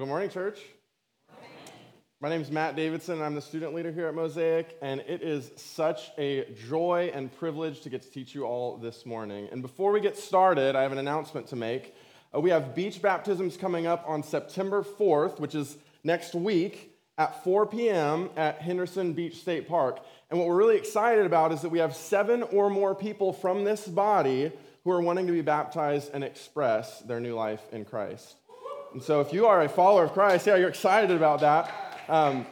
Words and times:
Well, 0.00 0.06
good 0.06 0.12
morning, 0.12 0.30
church. 0.30 0.58
My 2.22 2.30
name 2.30 2.40
is 2.40 2.50
Matt 2.50 2.74
Davidson. 2.74 3.20
I'm 3.20 3.34
the 3.34 3.42
student 3.42 3.74
leader 3.74 3.92
here 3.92 4.06
at 4.08 4.14
Mosaic, 4.14 4.78
and 4.80 5.02
it 5.02 5.20
is 5.20 5.50
such 5.56 6.10
a 6.16 6.46
joy 6.70 7.10
and 7.12 7.30
privilege 7.36 7.82
to 7.82 7.90
get 7.90 8.00
to 8.00 8.10
teach 8.10 8.34
you 8.34 8.44
all 8.44 8.78
this 8.78 9.04
morning. 9.04 9.50
And 9.52 9.60
before 9.60 9.92
we 9.92 10.00
get 10.00 10.16
started, 10.16 10.74
I 10.74 10.80
have 10.80 10.92
an 10.92 10.96
announcement 10.96 11.48
to 11.48 11.56
make. 11.56 11.94
Uh, 12.34 12.40
we 12.40 12.48
have 12.48 12.74
beach 12.74 13.02
baptisms 13.02 13.58
coming 13.58 13.86
up 13.86 14.02
on 14.06 14.22
September 14.22 14.82
4th, 14.82 15.38
which 15.38 15.54
is 15.54 15.76
next 16.02 16.34
week 16.34 16.96
at 17.18 17.44
4 17.44 17.66
p.m. 17.66 18.30
at 18.38 18.62
Henderson 18.62 19.12
Beach 19.12 19.36
State 19.36 19.68
Park. 19.68 20.00
And 20.30 20.38
what 20.38 20.48
we're 20.48 20.56
really 20.56 20.78
excited 20.78 21.26
about 21.26 21.52
is 21.52 21.60
that 21.60 21.68
we 21.68 21.80
have 21.80 21.94
seven 21.94 22.42
or 22.42 22.70
more 22.70 22.94
people 22.94 23.34
from 23.34 23.64
this 23.64 23.86
body 23.86 24.50
who 24.82 24.92
are 24.92 25.02
wanting 25.02 25.26
to 25.26 25.34
be 25.34 25.42
baptized 25.42 26.10
and 26.14 26.24
express 26.24 27.00
their 27.00 27.20
new 27.20 27.34
life 27.34 27.60
in 27.70 27.84
Christ. 27.84 28.36
And 28.92 29.02
so, 29.02 29.20
if 29.20 29.32
you 29.32 29.46
are 29.46 29.62
a 29.62 29.68
follower 29.68 30.04
of 30.04 30.12
Christ, 30.12 30.46
yeah, 30.46 30.56
you're 30.56 30.68
excited 30.68 31.12
about 31.12 31.40
that. 31.40 31.72
Um, 32.08 32.46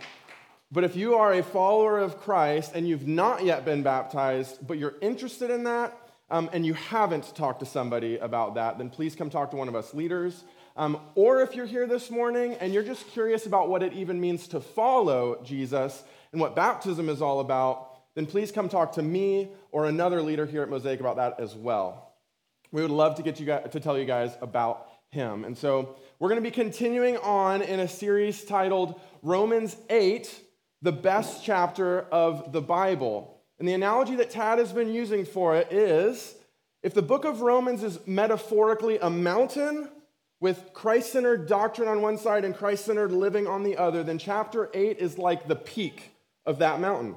but 0.71 0.85
if 0.85 0.95
you 0.95 1.15
are 1.15 1.33
a 1.33 1.43
follower 1.43 1.99
of 1.99 2.21
Christ 2.21 2.73
and 2.75 2.87
you've 2.87 3.09
not 3.09 3.45
yet 3.45 3.65
been 3.65 3.83
baptized, 3.83 4.65
but 4.67 4.79
you're 4.79 4.95
interested 5.01 5.51
in 5.51 5.65
that, 5.65 5.97
um, 6.31 6.49
and 6.53 6.65
you 6.65 6.75
haven't 6.75 7.35
talked 7.35 7.61
to 7.61 7.67
somebody 7.67 8.19
about 8.19 8.55
that, 8.55 8.79
then 8.79 8.91
please 8.91 9.17
come 9.17 9.31
talk 9.31 9.51
to 9.51 9.57
one 9.57 9.67
of 9.67 9.75
us 9.75 9.95
leaders. 9.95 10.45
Um, 10.77 11.01
or 11.17 11.41
if 11.41 11.57
you're 11.57 11.67
here 11.67 11.87
this 11.87 12.11
morning 12.11 12.55
and 12.61 12.73
you're 12.73 12.85
just 12.85 13.09
curious 13.09 13.47
about 13.47 13.69
what 13.69 13.83
it 13.83 13.95
even 13.95 14.21
means 14.21 14.47
to 14.49 14.61
follow 14.61 15.43
Jesus 15.43 16.05
and 16.33 16.41
what 16.41 16.55
baptism 16.55 17.09
is 17.09 17.21
all 17.21 17.41
about, 17.41 18.15
then 18.15 18.27
please 18.27 18.53
come 18.53 18.69
talk 18.69 18.93
to 18.93 19.03
me 19.03 19.49
or 19.73 19.87
another 19.87 20.23
leader 20.23 20.47
here 20.47 20.63
at 20.63 20.69
Mosaic 20.69 21.01
about 21.01 21.17
that 21.17 21.41
as 21.41 21.57
well. 21.57 22.13
We 22.71 22.83
would 22.83 22.91
love 22.91 23.17
to 23.17 23.23
get 23.23 23.41
you 23.41 23.47
guys, 23.47 23.71
to 23.73 23.81
tell 23.81 23.99
you 23.99 24.05
guys 24.05 24.37
about 24.41 24.87
him. 25.11 25.45
And 25.45 25.57
so 25.57 25.97
we're 26.19 26.29
going 26.29 26.43
to 26.43 26.51
be 26.51 26.55
continuing 26.55 27.17
on 27.19 27.63
in 27.63 27.79
a 27.79 27.87
series 27.87 28.43
titled 28.45 29.01
Romans 29.23 29.77
8, 29.89 30.29
the 30.83 30.91
best 30.91 31.45
chapter 31.45 32.01
of 32.11 32.51
the 32.51 32.61
Bible. 32.61 33.41
And 33.61 33.69
the 33.69 33.75
analogy 33.75 34.17
that 34.17 34.31
Tad 34.31 34.59
has 34.59 34.73
been 34.73 34.93
using 34.93 35.25
for 35.25 35.55
it 35.57 35.73
is 35.73 36.35
if 36.83 36.93
the 36.93 37.03
book 37.03 37.25
of 37.25 37.41
Romans 37.41 37.85
is 37.85 38.01
metaphorically 38.05 38.99
a 38.99 39.09
mountain 39.09 39.89
with 40.41 40.71
Christ 40.73 41.13
centered 41.13 41.47
doctrine 41.47 41.87
on 41.87 42.03
one 42.03 42.19
side 42.19 42.45
and 42.45 42.57
Christ 42.57 42.87
centered 42.87 43.13
living 43.13 43.47
on 43.47 43.63
the 43.63 43.77
other, 43.77 44.03
then 44.03 44.19
chapter 44.19 44.71
8 44.75 44.99
is 44.99 45.19
like 45.19 45.47
the 45.47 45.55
peak 45.55 46.11
of 46.45 46.59
that 46.59 46.81
mountain. 46.81 47.15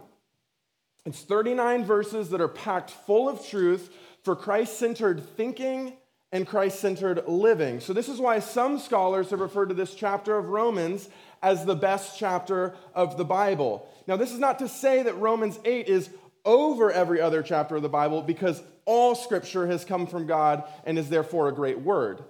It's 1.08 1.22
39 1.22 1.86
verses 1.86 2.30
that 2.30 2.42
are 2.42 2.48
packed 2.48 2.92
full 2.92 3.28
of 3.28 3.44
truth 3.48 3.92
for 4.24 4.36
Christ 4.36 4.78
centered 4.78 5.28
thinking 5.36 5.94
and 6.32 6.48
Christ 6.48 6.80
centered 6.80 7.28
living. 7.28 7.80
So, 7.80 7.94
this 7.94 8.10
is 8.10 8.20
why 8.20 8.40
some 8.40 8.80
scholars 8.80 9.30
have 9.32 9.40
referred 9.40 9.70
to 9.70 9.76
this 9.76 9.94
chapter 9.94 10.38
of 10.38 10.50
Romans 10.50 11.10
as 11.44 11.66
the 11.66 11.76
best 11.76 12.18
chapter 12.18 12.74
of 12.94 13.18
the 13.18 13.26
Bible. 13.26 13.88
Now, 14.08 14.16
this 14.16 14.32
is 14.32 14.40
not 14.40 14.59
to 14.59 14.68
say 14.68 15.04
that 15.04 15.18
Romans 15.18 15.59
8 15.66 15.88
is 15.88 16.09
over 16.46 16.92
every 16.92 17.22
other 17.22 17.44
chapter 17.44 17.76
of 17.76 17.82
the 17.82 17.90
Bible 17.90 18.22
because 18.22 18.62
all 18.86 19.14
scripture 19.16 19.68
has 19.68 19.86
come 19.86 20.08
from 20.08 20.26
God 20.26 20.64
and 20.86 20.98
is 20.98 21.09
therefore 21.09 21.50
a 21.50 21.54
great 21.54 21.80
word. 21.82 22.24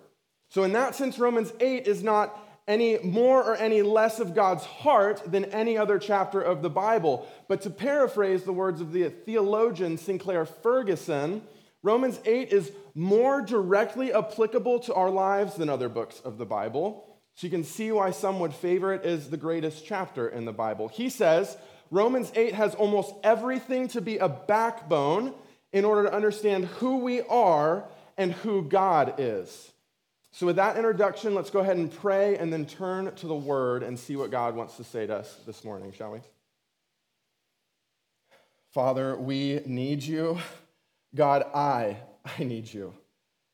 So, 0.49 0.63
in 0.63 0.73
that 0.73 0.95
sense, 0.95 1.19
Romans 1.19 1.53
8 1.59 1.87
is 1.87 2.03
not 2.03 2.37
any 2.67 2.97
more 2.99 3.43
or 3.43 3.55
any 3.55 3.81
less 3.81 4.19
of 4.19 4.35
God's 4.35 4.63
heart 4.63 5.21
than 5.25 5.45
any 5.45 5.77
other 5.77 5.99
chapter 5.99 6.41
of 6.41 6.61
the 6.61 6.69
Bible. 6.69 7.27
But 7.47 7.61
to 7.63 7.69
paraphrase 7.69 8.43
the 8.43 8.53
words 8.53 8.81
of 8.81 8.93
the 8.93 9.09
theologian 9.09 9.97
Sinclair 9.97 10.45
Ferguson, 10.45 11.41
Romans 11.83 12.19
8 12.25 12.49
is 12.49 12.71
more 12.93 13.41
directly 13.41 14.13
applicable 14.13 14.79
to 14.81 14.93
our 14.93 15.09
lives 15.09 15.55
than 15.55 15.69
other 15.69 15.89
books 15.89 16.21
of 16.23 16.37
the 16.37 16.45
Bible. 16.45 17.07
So 17.35 17.47
you 17.47 17.51
can 17.51 17.63
see 17.63 17.91
why 17.91 18.11
some 18.11 18.39
would 18.39 18.53
favor 18.53 18.93
it 18.93 19.03
as 19.03 19.29
the 19.29 19.37
greatest 19.37 19.85
chapter 19.85 20.27
in 20.27 20.45
the 20.45 20.51
Bible. 20.51 20.89
He 20.89 21.09
says 21.09 21.57
Romans 21.89 22.31
8 22.35 22.53
has 22.53 22.75
almost 22.75 23.13
everything 23.23 23.87
to 23.89 24.01
be 24.01 24.17
a 24.17 24.29
backbone 24.29 25.33
in 25.73 25.85
order 25.85 26.03
to 26.03 26.13
understand 26.13 26.65
who 26.65 26.97
we 26.97 27.21
are 27.21 27.85
and 28.17 28.31
who 28.31 28.63
God 28.63 29.15
is. 29.17 29.71
So, 30.33 30.45
with 30.45 30.55
that 30.55 30.77
introduction, 30.77 31.35
let's 31.35 31.49
go 31.49 31.59
ahead 31.59 31.75
and 31.75 31.93
pray 31.93 32.37
and 32.37 32.53
then 32.53 32.65
turn 32.65 33.13
to 33.15 33.27
the 33.27 33.35
Word 33.35 33.83
and 33.83 33.99
see 33.99 34.15
what 34.15 34.31
God 34.31 34.55
wants 34.55 34.77
to 34.77 34.83
say 34.83 35.05
to 35.05 35.17
us 35.17 35.37
this 35.45 35.65
morning, 35.65 35.91
shall 35.91 36.13
we? 36.13 36.19
Father, 38.71 39.17
we 39.17 39.61
need 39.65 40.03
you. 40.03 40.39
God, 41.15 41.43
I, 41.53 41.97
I 42.39 42.43
need 42.43 42.71
you. 42.71 42.93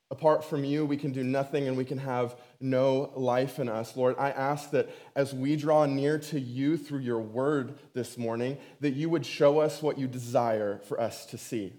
Apart 0.10 0.46
from 0.46 0.64
you, 0.64 0.86
we 0.86 0.96
can 0.96 1.12
do 1.12 1.22
nothing 1.22 1.68
and 1.68 1.76
we 1.76 1.84
can 1.84 1.98
have 1.98 2.38
no 2.62 3.12
life 3.16 3.60
in 3.60 3.68
us. 3.68 3.98
Lord, 3.98 4.16
I 4.18 4.32
ask 4.32 4.72
that 4.72 4.90
as 5.18 5.34
we 5.34 5.58
draw 5.58 5.86
near 5.86 6.18
to 6.20 6.40
you 6.40 6.78
through 6.78 7.00
your 7.00 7.20
word 7.20 7.78
this 7.94 8.18
morning, 8.18 8.58
that 8.80 8.94
you 8.94 9.10
would 9.10 9.26
show 9.26 9.60
us 9.60 9.82
what 9.82 9.98
you 9.98 10.08
desire 10.08 10.80
for 10.86 11.00
us 11.00 11.26
to 11.28 11.38
see. 11.38 11.74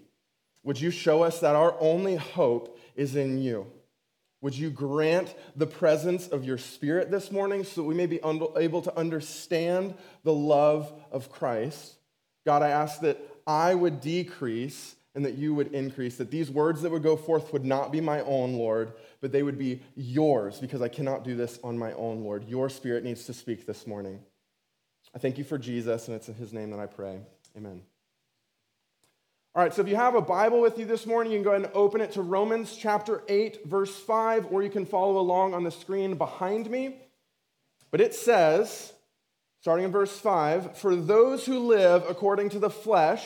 Would 0.63 0.79
you 0.79 0.91
show 0.91 1.23
us 1.23 1.39
that 1.39 1.55
our 1.55 1.75
only 1.79 2.17
hope 2.17 2.77
is 2.95 3.15
in 3.15 3.41
you? 3.41 3.65
Would 4.41 4.55
you 4.55 4.69
grant 4.69 5.33
the 5.55 5.67
presence 5.67 6.27
of 6.27 6.45
your 6.45 6.57
spirit 6.57 7.09
this 7.09 7.31
morning 7.31 7.63
so 7.63 7.81
that 7.81 7.87
we 7.87 7.95
may 7.95 8.05
be 8.05 8.19
able 8.23 8.81
to 8.83 8.97
understand 8.97 9.95
the 10.23 10.33
love 10.33 10.93
of 11.11 11.31
Christ? 11.31 11.95
God, 12.45 12.61
I 12.61 12.69
ask 12.69 13.01
that 13.01 13.19
I 13.47 13.73
would 13.73 13.99
decrease 13.99 14.95
and 15.19 15.25
that 15.25 15.37
you 15.37 15.53
would 15.53 15.73
increase, 15.73 16.15
that 16.15 16.31
these 16.31 16.49
words 16.49 16.81
that 16.81 16.89
would 16.93 17.03
go 17.03 17.17
forth 17.17 17.51
would 17.51 17.65
not 17.65 17.91
be 17.91 17.99
my 17.99 18.21
own, 18.21 18.53
Lord, 18.53 18.93
but 19.19 19.33
they 19.33 19.43
would 19.43 19.57
be 19.57 19.81
yours, 19.93 20.59
because 20.59 20.81
I 20.81 20.87
cannot 20.87 21.25
do 21.25 21.35
this 21.35 21.59
on 21.61 21.77
my 21.77 21.91
own, 21.91 22.23
Lord. 22.23 22.47
Your 22.47 22.69
spirit 22.69 23.03
needs 23.03 23.25
to 23.25 23.33
speak 23.33 23.65
this 23.65 23.85
morning. 23.85 24.21
I 25.13 25.19
thank 25.19 25.37
you 25.37 25.43
for 25.43 25.57
Jesus, 25.57 26.07
and 26.07 26.15
it's 26.15 26.29
in 26.29 26.35
his 26.35 26.53
name 26.53 26.71
that 26.71 26.79
I 26.79 26.85
pray. 26.85 27.19
Amen. 27.57 27.81
All 29.53 29.61
right, 29.61 29.73
so 29.73 29.81
if 29.81 29.89
you 29.89 29.97
have 29.97 30.15
a 30.15 30.21
Bible 30.21 30.61
with 30.61 30.79
you 30.79 30.85
this 30.85 31.05
morning, 31.05 31.33
you 31.33 31.39
can 31.39 31.43
go 31.43 31.49
ahead 31.49 31.65
and 31.65 31.73
open 31.73 31.99
it 31.99 32.13
to 32.13 32.21
Romans 32.21 32.77
chapter 32.77 33.21
8, 33.27 33.65
verse 33.65 33.93
5, 33.93 34.53
or 34.53 34.63
you 34.63 34.69
can 34.69 34.85
follow 34.85 35.19
along 35.19 35.53
on 35.53 35.65
the 35.65 35.71
screen 35.71 36.15
behind 36.15 36.71
me. 36.71 36.95
But 37.91 37.99
it 37.99 38.15
says, 38.15 38.93
starting 39.59 39.83
in 39.83 39.91
verse 39.91 40.17
5, 40.17 40.77
For 40.77 40.95
those 40.95 41.45
who 41.45 41.59
live 41.59 42.05
according 42.07 42.51
to 42.51 42.59
the 42.59 42.69
flesh, 42.69 43.25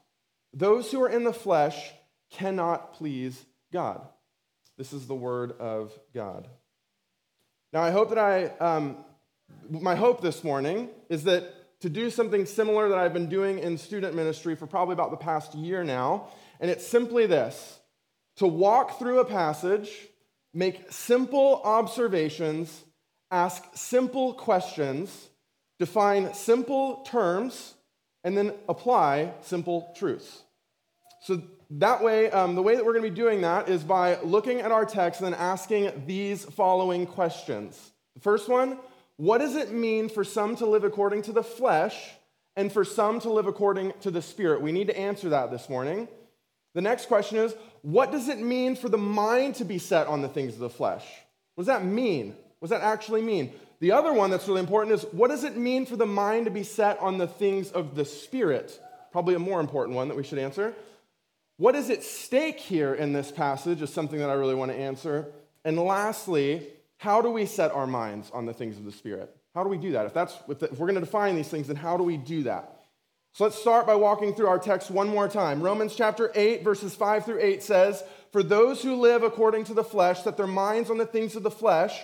Those 0.53 0.91
who 0.91 1.01
are 1.01 1.09
in 1.09 1.23
the 1.23 1.33
flesh 1.33 1.91
cannot 2.31 2.93
please 2.93 3.45
God. 3.71 4.01
This 4.77 4.93
is 4.93 5.07
the 5.07 5.15
word 5.15 5.53
of 5.59 5.97
God. 6.13 6.47
Now, 7.73 7.81
I 7.81 7.91
hope 7.91 8.09
that 8.09 8.17
I, 8.17 8.45
um, 8.57 8.97
my 9.69 9.95
hope 9.95 10.21
this 10.21 10.43
morning 10.43 10.89
is 11.09 11.23
that 11.23 11.79
to 11.81 11.89
do 11.89 12.09
something 12.09 12.45
similar 12.45 12.89
that 12.89 12.97
I've 12.97 13.13
been 13.13 13.29
doing 13.29 13.59
in 13.59 13.77
student 13.77 14.15
ministry 14.15 14.55
for 14.55 14.67
probably 14.67 14.93
about 14.93 15.11
the 15.11 15.17
past 15.17 15.55
year 15.55 15.83
now, 15.83 16.27
and 16.59 16.69
it's 16.69 16.85
simply 16.85 17.25
this 17.25 17.79
to 18.37 18.47
walk 18.47 18.99
through 18.99 19.19
a 19.19 19.25
passage, 19.25 19.89
make 20.53 20.91
simple 20.91 21.61
observations, 21.63 22.83
ask 23.29 23.63
simple 23.73 24.33
questions, 24.33 25.29
define 25.79 26.33
simple 26.33 27.03
terms, 27.03 27.73
and 28.23 28.37
then 28.37 28.53
apply 28.69 29.33
simple 29.41 29.93
truths. 29.95 30.43
So 31.21 31.41
that 31.71 32.03
way, 32.03 32.29
um, 32.31 32.55
the 32.55 32.61
way 32.61 32.75
that 32.75 32.85
we're 32.85 32.93
going 32.93 33.05
to 33.05 33.09
be 33.09 33.15
doing 33.15 33.41
that 33.41 33.69
is 33.69 33.83
by 33.83 34.19
looking 34.21 34.59
at 34.61 34.71
our 34.71 34.85
text 34.85 35.21
and 35.21 35.33
then 35.33 35.39
asking 35.39 36.03
these 36.05 36.43
following 36.45 37.05
questions. 37.05 37.91
The 38.15 38.21
first 38.21 38.49
one 38.49 38.77
what 39.17 39.37
does 39.37 39.55
it 39.55 39.71
mean 39.71 40.09
for 40.09 40.23
some 40.23 40.55
to 40.55 40.65
live 40.65 40.83
according 40.83 41.21
to 41.23 41.31
the 41.31 41.43
flesh 41.43 42.09
and 42.55 42.71
for 42.71 42.83
some 42.83 43.19
to 43.19 43.31
live 43.31 43.45
according 43.45 43.93
to 44.01 44.09
the 44.09 44.21
spirit? 44.21 44.63
We 44.63 44.71
need 44.71 44.87
to 44.87 44.97
answer 44.97 45.29
that 45.29 45.51
this 45.51 45.69
morning. 45.69 46.07
The 46.73 46.81
next 46.81 47.05
question 47.05 47.37
is 47.37 47.53
what 47.83 48.11
does 48.11 48.29
it 48.29 48.39
mean 48.39 48.75
for 48.75 48.89
the 48.89 48.97
mind 48.97 49.55
to 49.55 49.65
be 49.65 49.77
set 49.77 50.07
on 50.07 50.21
the 50.21 50.27
things 50.27 50.53
of 50.53 50.59
the 50.59 50.71
flesh? 50.71 51.05
What 51.53 51.65
does 51.65 51.67
that 51.67 51.85
mean? 51.85 52.35
What 52.59 52.69
does 52.69 52.79
that 52.79 52.85
actually 52.85 53.21
mean? 53.21 53.53
The 53.81 53.91
other 53.91 54.13
one 54.13 54.29
that's 54.29 54.47
really 54.47 54.59
important 54.59 54.93
is 54.93 55.03
what 55.11 55.29
does 55.29 55.43
it 55.43 55.57
mean 55.57 55.87
for 55.87 55.95
the 55.95 56.05
mind 56.05 56.45
to 56.45 56.51
be 56.51 56.63
set 56.63 56.99
on 56.99 57.17
the 57.17 57.27
things 57.27 57.71
of 57.71 57.95
the 57.95 58.05
spirit? 58.05 58.79
Probably 59.11 59.33
a 59.33 59.39
more 59.39 59.59
important 59.59 59.95
one 59.95 60.07
that 60.07 60.15
we 60.15 60.23
should 60.23 60.37
answer. 60.37 60.73
What 61.57 61.75
is 61.75 61.89
at 61.89 62.03
stake 62.03 62.59
here 62.59 62.93
in 62.93 63.11
this 63.11 63.31
passage 63.31 63.81
is 63.81 63.91
something 63.91 64.19
that 64.19 64.29
I 64.29 64.33
really 64.33 64.53
want 64.55 64.71
to 64.71 64.77
answer. 64.77 65.27
And 65.65 65.79
lastly, 65.79 66.67
how 66.97 67.21
do 67.21 67.31
we 67.31 67.47
set 67.47 67.71
our 67.71 67.87
minds 67.87 68.29
on 68.31 68.45
the 68.45 68.53
things 68.53 68.77
of 68.77 68.85
the 68.85 68.91
Spirit? 68.91 69.35
How 69.55 69.63
do 69.63 69.69
we 69.69 69.77
do 69.77 69.93
that? 69.93 70.05
If, 70.05 70.13
that's, 70.13 70.35
if 70.47 70.71
we're 70.73 70.87
going 70.87 70.95
to 70.95 71.01
define 71.01 71.35
these 71.35 71.49
things, 71.49 71.67
then 71.67 71.75
how 71.75 71.97
do 71.97 72.03
we 72.03 72.17
do 72.17 72.43
that? 72.43 72.81
So 73.33 73.45
let's 73.45 73.59
start 73.59 73.87
by 73.87 73.95
walking 73.95 74.35
through 74.35 74.47
our 74.47 74.59
text 74.59 74.91
one 74.91 75.07
more 75.07 75.27
time. 75.27 75.61
Romans 75.61 75.95
chapter 75.95 76.31
8, 76.35 76.63
verses 76.63 76.93
5 76.93 77.25
through 77.25 77.39
8 77.41 77.63
says, 77.63 78.03
For 78.31 78.43
those 78.43 78.83
who 78.83 78.95
live 78.95 79.23
according 79.23 79.63
to 79.65 79.73
the 79.73 79.83
flesh 79.83 80.23
set 80.23 80.37
their 80.37 80.45
minds 80.45 80.91
on 80.91 80.99
the 80.99 81.05
things 81.05 81.35
of 81.35 81.41
the 81.41 81.49
flesh, 81.49 82.03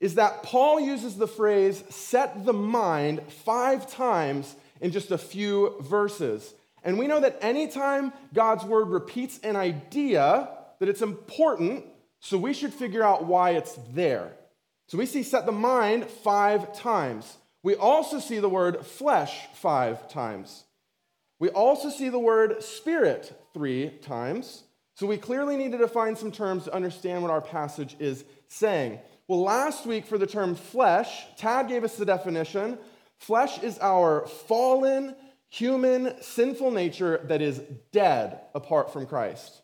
is 0.00 0.16
that 0.16 0.42
Paul 0.42 0.80
uses 0.80 1.16
the 1.16 1.26
phrase 1.26 1.82
set 1.88 2.44
the 2.44 2.52
mind 2.52 3.22
five 3.44 3.90
times 3.90 4.54
in 4.80 4.90
just 4.90 5.10
a 5.10 5.18
few 5.18 5.76
verses. 5.80 6.54
And 6.84 6.98
we 6.98 7.06
know 7.06 7.20
that 7.20 7.38
anytime 7.40 8.12
God's 8.32 8.64
word 8.64 8.88
repeats 8.88 9.38
an 9.40 9.56
idea, 9.56 10.48
that 10.78 10.88
it's 10.88 11.02
important, 11.02 11.84
so 12.20 12.38
we 12.38 12.52
should 12.52 12.72
figure 12.72 13.02
out 13.02 13.24
why 13.24 13.50
it's 13.50 13.78
there. 13.92 14.32
So 14.88 14.98
we 14.98 15.06
see 15.06 15.22
set 15.22 15.46
the 15.46 15.52
mind 15.52 16.06
five 16.06 16.76
times. 16.76 17.36
We 17.62 17.74
also 17.74 18.20
see 18.20 18.38
the 18.38 18.48
word 18.48 18.86
flesh 18.86 19.48
five 19.54 20.08
times. 20.08 20.64
We 21.38 21.48
also 21.48 21.90
see 21.90 22.08
the 22.08 22.18
word 22.18 22.62
spirit 22.62 23.34
three 23.52 23.90
times. 24.02 24.62
So 24.94 25.06
we 25.06 25.18
clearly 25.18 25.56
need 25.56 25.72
to 25.72 25.78
define 25.78 26.16
some 26.16 26.32
terms 26.32 26.64
to 26.64 26.74
understand 26.74 27.22
what 27.22 27.30
our 27.30 27.40
passage 27.40 27.96
is 27.98 28.24
saying. 28.48 29.00
Well, 29.28 29.42
last 29.42 29.86
week 29.86 30.06
for 30.06 30.18
the 30.18 30.26
term 30.26 30.54
flesh, 30.54 31.26
Tad 31.36 31.68
gave 31.68 31.82
us 31.82 31.96
the 31.96 32.04
definition. 32.04 32.78
Flesh 33.18 33.60
is 33.62 33.78
our 33.80 34.26
fallen, 34.26 35.16
human, 35.48 36.14
sinful 36.22 36.70
nature 36.70 37.20
that 37.24 37.42
is 37.42 37.60
dead 37.90 38.40
apart 38.54 38.92
from 38.92 39.06
Christ. 39.06 39.62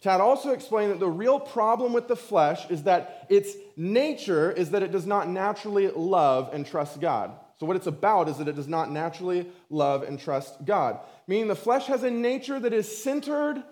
Tad 0.00 0.20
also 0.20 0.50
explained 0.50 0.92
that 0.92 1.00
the 1.00 1.08
real 1.08 1.38
problem 1.38 1.92
with 1.92 2.08
the 2.08 2.16
flesh 2.16 2.68
is 2.70 2.84
that 2.84 3.26
its 3.28 3.54
nature 3.76 4.50
is 4.50 4.70
that 4.70 4.82
it 4.82 4.92
does 4.92 5.06
not 5.06 5.28
naturally 5.28 5.88
love 5.88 6.50
and 6.52 6.66
trust 6.66 7.00
God. 7.00 7.32
So, 7.58 7.66
what 7.66 7.76
it's 7.76 7.88
about 7.88 8.28
is 8.28 8.38
that 8.38 8.46
it 8.46 8.54
does 8.54 8.68
not 8.68 8.90
naturally 8.90 9.46
love 9.70 10.04
and 10.04 10.18
trust 10.18 10.64
God, 10.64 11.00
meaning 11.26 11.48
the 11.48 11.56
flesh 11.56 11.86
has 11.86 12.04
a 12.04 12.10
nature 12.10 12.60
that 12.60 12.72
is 12.72 13.02
centered 13.02 13.62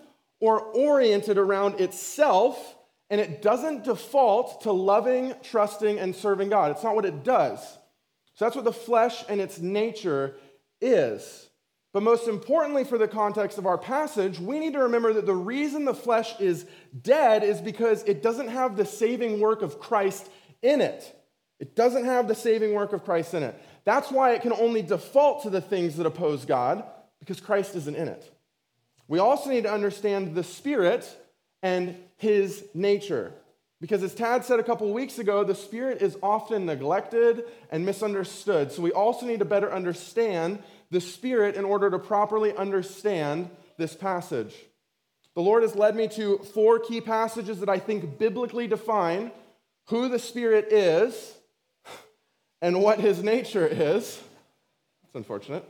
or 0.41 0.59
oriented 0.59 1.37
around 1.37 1.79
itself, 1.79 2.75
and 3.09 3.21
it 3.21 3.41
doesn't 3.41 3.83
default 3.83 4.61
to 4.61 4.71
loving, 4.71 5.33
trusting, 5.43 5.97
and 5.99 6.15
serving 6.15 6.49
God. 6.49 6.71
It's 6.71 6.83
not 6.83 6.95
what 6.95 7.05
it 7.05 7.23
does. 7.23 7.59
So 8.33 8.45
that's 8.45 8.55
what 8.55 8.65
the 8.65 8.73
flesh 8.73 9.23
and 9.29 9.41
its 9.41 9.59
nature 9.59 10.35
is. 10.81 11.49
But 11.93 12.03
most 12.03 12.27
importantly, 12.27 12.83
for 12.83 12.97
the 12.97 13.07
context 13.07 13.57
of 13.57 13.65
our 13.65 13.77
passage, 13.77 14.39
we 14.39 14.59
need 14.59 14.73
to 14.73 14.79
remember 14.79 15.13
that 15.13 15.25
the 15.25 15.33
reason 15.33 15.85
the 15.85 15.93
flesh 15.93 16.39
is 16.39 16.65
dead 17.01 17.43
is 17.43 17.61
because 17.61 18.03
it 18.03 18.21
doesn't 18.21 18.49
have 18.49 18.75
the 18.75 18.85
saving 18.85 19.39
work 19.39 19.61
of 19.61 19.79
Christ 19.79 20.29
in 20.61 20.81
it. 20.81 21.13
It 21.59 21.75
doesn't 21.75 22.05
have 22.05 22.27
the 22.27 22.35
saving 22.35 22.73
work 22.73 22.93
of 22.93 23.03
Christ 23.03 23.33
in 23.33 23.41
it. 23.41 23.59
That's 23.83 24.11
why 24.11 24.33
it 24.33 24.41
can 24.41 24.53
only 24.53 24.81
default 24.81 25.43
to 25.43 25.49
the 25.49 25.61
things 25.61 25.95
that 25.95 26.05
oppose 26.05 26.45
God, 26.45 26.83
because 27.19 27.39
Christ 27.39 27.75
isn't 27.75 27.95
in 27.95 28.09
it. 28.09 28.31
We 29.07 29.19
also 29.19 29.49
need 29.49 29.63
to 29.63 29.73
understand 29.73 30.35
the 30.35 30.43
Spirit 30.43 31.09
and 31.63 31.95
his 32.17 32.65
nature. 32.73 33.31
Because 33.79 34.01
as 34.01 34.15
Tad 34.15 34.43
said 34.43 34.59
a 34.59 34.63
couple 34.63 34.91
weeks 34.91 35.19
ago, 35.19 35.43
the 35.43 35.53
Spirit 35.53 36.01
is 36.01 36.17
often 36.23 36.65
neglected 36.65 37.43
and 37.71 37.85
misunderstood. 37.85 38.71
So 38.71 38.81
we 38.81 38.91
also 38.91 39.25
need 39.25 39.39
to 39.39 39.45
better 39.45 39.71
understand 39.71 40.59
the 40.89 40.99
Spirit 40.99 41.55
in 41.55 41.63
order 41.63 41.89
to 41.91 41.99
properly 41.99 42.55
understand 42.55 43.49
this 43.77 43.95
passage. 43.95 44.55
The 45.35 45.41
Lord 45.41 45.61
has 45.61 45.75
led 45.75 45.95
me 45.95 46.07
to 46.09 46.39
four 46.39 46.79
key 46.79 47.01
passages 47.01 47.59
that 47.59 47.69
I 47.69 47.77
think 47.77 48.17
biblically 48.17 48.67
define 48.67 49.31
who 49.89 50.09
the 50.09 50.17
Spirit 50.17 50.73
is 50.73 51.35
and 52.59 52.81
what 52.81 52.99
his 52.99 53.21
nature 53.21 53.67
is. 53.67 54.19
It's 55.03 55.13
unfortunate. 55.13 55.63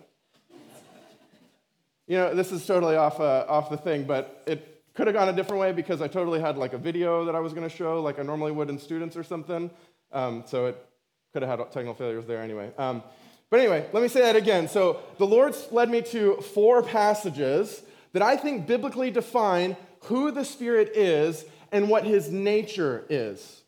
You 2.08 2.16
know, 2.16 2.34
this 2.34 2.54
is 2.54 2.66
totally 2.66 2.96
off, 2.96 3.20
uh, 3.20 3.46
off 3.50 3.70
the 3.70 3.76
thing, 3.76 4.06
but 4.06 4.44
it 4.48 4.77
could 4.98 5.06
have 5.06 5.14
gone 5.14 5.30
a 5.30 5.34
different 5.34 5.62
way 5.62 5.72
because 5.72 6.02
I 6.02 6.08
totally 6.08 6.40
had 6.40 6.58
like 6.58 6.74
a 6.74 6.78
video 6.78 7.24
that 7.26 7.36
I 7.36 7.40
was 7.40 7.54
going 7.54 7.70
to 7.70 7.74
show, 7.74 8.02
like 8.02 8.18
I 8.18 8.24
normally 8.24 8.52
would 8.52 8.68
in 8.68 8.80
students 8.80 9.16
or 9.16 9.24
something. 9.24 9.70
Um, 10.12 10.44
so 10.48 10.66
it 10.66 10.84
could 11.32 11.44
have 11.44 11.60
had 11.60 11.72
technical 11.72 11.94
failures 11.94 12.26
there 12.26 12.42
anyway. 12.42 12.72
Um, 12.80 13.04
but 13.52 13.60
anyway, 13.60 13.86
let 13.94 14.02
me 14.02 14.10
say 14.10 14.22
that 14.22 14.36
again. 14.36 14.68
So 14.68 15.00
the 15.20 15.28
Lord's 15.28 15.72
led 15.72 15.92
me 15.92 16.02
to 16.02 16.38
four 16.38 16.82
passages 16.82 17.84
that 18.14 18.24
I 18.24 18.38
think 18.38 18.66
biblically 18.66 19.12
define 19.12 19.78
who 20.06 20.32
the 20.32 20.44
Spirit 20.44 20.94
is 20.96 21.46
and 21.72 21.90
what 21.90 22.04
his 22.04 22.32
nature 22.32 23.06
is. 23.08 23.62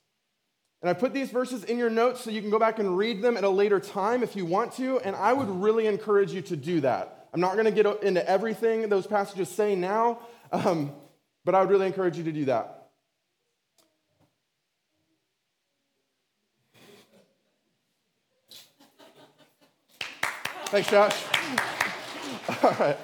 And 0.81 0.89
I 0.89 0.93
put 0.93 1.13
these 1.13 1.29
verses 1.29 1.63
in 1.63 1.77
your 1.77 1.91
notes 1.91 2.21
so 2.21 2.31
you 2.31 2.41
can 2.41 2.49
go 2.49 2.57
back 2.57 2.79
and 2.79 2.97
read 2.97 3.21
them 3.21 3.37
at 3.37 3.43
a 3.43 3.49
later 3.49 3.79
time 3.79 4.23
if 4.23 4.35
you 4.35 4.47
want 4.47 4.73
to, 4.77 4.99
and 5.01 5.15
I 5.15 5.33
would 5.33 5.49
really 5.49 5.85
encourage 5.85 6.31
you 6.31 6.41
to 6.41 6.55
do 6.55 6.81
that. 6.81 7.27
I'm 7.35 7.41
not 7.41 7.53
going 7.53 7.65
to 7.65 7.71
get 7.71 8.01
into 8.01 8.27
everything 8.27 8.89
those 8.89 9.05
passages 9.05 9.47
say 9.47 9.75
now, 9.75 10.21
um, 10.51 10.91
but 11.45 11.55
I 11.55 11.61
would 11.61 11.69
really 11.69 11.87
encourage 11.87 12.17
you 12.17 12.23
to 12.25 12.31
do 12.31 12.45
that. 12.45 12.79
Thanks, 20.67 20.91
Josh. 20.91 21.23
All 22.63 22.75
right. 22.79 22.97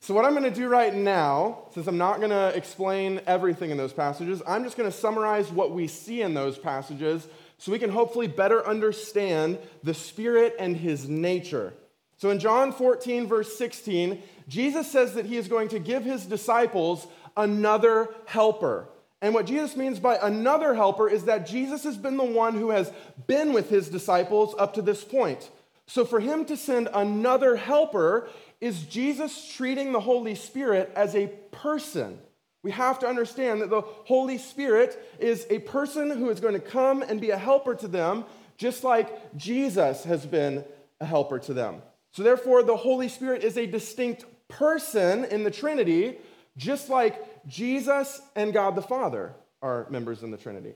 So, 0.00 0.14
what 0.14 0.24
I'm 0.24 0.32
going 0.32 0.44
to 0.44 0.50
do 0.50 0.68
right 0.68 0.94
now, 0.94 1.64
since 1.74 1.86
I'm 1.88 1.98
not 1.98 2.18
going 2.18 2.30
to 2.30 2.56
explain 2.56 3.20
everything 3.26 3.70
in 3.70 3.76
those 3.76 3.92
passages, 3.92 4.40
I'm 4.46 4.62
just 4.64 4.76
going 4.76 4.90
to 4.90 4.96
summarize 4.96 5.50
what 5.50 5.72
we 5.72 5.88
see 5.88 6.22
in 6.22 6.32
those 6.32 6.56
passages 6.56 7.26
so 7.58 7.72
we 7.72 7.78
can 7.78 7.90
hopefully 7.90 8.28
better 8.28 8.66
understand 8.66 9.58
the 9.82 9.92
Spirit 9.92 10.54
and 10.58 10.76
His 10.76 11.08
nature. 11.08 11.74
So 12.16 12.30
in 12.30 12.38
John 12.38 12.72
14, 12.72 13.26
verse 13.26 13.56
16, 13.56 14.22
Jesus 14.48 14.90
says 14.90 15.14
that 15.14 15.26
he 15.26 15.36
is 15.36 15.48
going 15.48 15.68
to 15.68 15.78
give 15.78 16.04
his 16.04 16.24
disciples 16.24 17.06
another 17.36 18.08
helper. 18.26 18.88
And 19.20 19.34
what 19.34 19.46
Jesus 19.46 19.76
means 19.76 19.98
by 19.98 20.18
another 20.22 20.74
helper 20.74 21.08
is 21.08 21.24
that 21.24 21.46
Jesus 21.46 21.84
has 21.84 21.96
been 21.96 22.16
the 22.16 22.24
one 22.24 22.54
who 22.54 22.70
has 22.70 22.92
been 23.26 23.52
with 23.52 23.68
his 23.70 23.88
disciples 23.88 24.54
up 24.58 24.74
to 24.74 24.82
this 24.82 25.04
point. 25.04 25.50
So 25.86 26.04
for 26.04 26.20
him 26.20 26.44
to 26.46 26.56
send 26.56 26.88
another 26.92 27.56
helper 27.56 28.28
is 28.60 28.82
Jesus 28.82 29.52
treating 29.54 29.92
the 29.92 30.00
Holy 30.00 30.34
Spirit 30.34 30.92
as 30.96 31.14
a 31.14 31.28
person. 31.52 32.18
We 32.62 32.72
have 32.72 32.98
to 33.00 33.06
understand 33.06 33.60
that 33.62 33.70
the 33.70 33.82
Holy 33.82 34.38
Spirit 34.38 35.00
is 35.20 35.46
a 35.50 35.60
person 35.60 36.10
who 36.10 36.30
is 36.30 36.40
going 36.40 36.54
to 36.54 36.60
come 36.60 37.02
and 37.02 37.20
be 37.20 37.30
a 37.30 37.38
helper 37.38 37.74
to 37.76 37.88
them, 37.88 38.24
just 38.56 38.82
like 38.82 39.36
Jesus 39.36 40.04
has 40.04 40.26
been 40.26 40.64
a 41.00 41.04
helper 41.04 41.38
to 41.40 41.54
them. 41.54 41.82
So, 42.16 42.22
therefore, 42.22 42.62
the 42.62 42.78
Holy 42.78 43.10
Spirit 43.10 43.44
is 43.44 43.58
a 43.58 43.66
distinct 43.66 44.24
person 44.48 45.26
in 45.26 45.44
the 45.44 45.50
Trinity, 45.50 46.16
just 46.56 46.88
like 46.88 47.46
Jesus 47.46 48.22
and 48.34 48.54
God 48.54 48.74
the 48.74 48.80
Father 48.80 49.34
are 49.60 49.86
members 49.90 50.22
in 50.22 50.30
the 50.30 50.38
Trinity. 50.38 50.72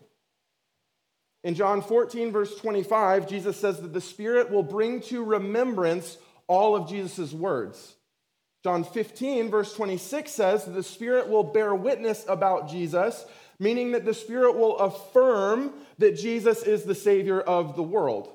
In 1.42 1.54
John 1.54 1.80
14, 1.80 2.30
verse 2.30 2.54
25, 2.56 3.26
Jesus 3.26 3.56
says 3.56 3.80
that 3.80 3.94
the 3.94 4.02
Spirit 4.02 4.50
will 4.50 4.62
bring 4.62 5.00
to 5.04 5.24
remembrance 5.24 6.18
all 6.46 6.76
of 6.76 6.90
Jesus' 6.90 7.32
words. 7.32 7.94
John 8.62 8.84
15, 8.84 9.50
verse 9.50 9.72
26 9.72 10.30
says 10.30 10.66
that 10.66 10.72
the 10.72 10.82
Spirit 10.82 11.30
will 11.30 11.44
bear 11.44 11.74
witness 11.74 12.22
about 12.28 12.68
Jesus, 12.68 13.24
meaning 13.58 13.92
that 13.92 14.04
the 14.04 14.12
Spirit 14.12 14.58
will 14.58 14.76
affirm 14.76 15.72
that 15.96 16.18
Jesus 16.18 16.64
is 16.64 16.84
the 16.84 16.94
Savior 16.94 17.40
of 17.40 17.76
the 17.76 17.82
world. 17.82 18.30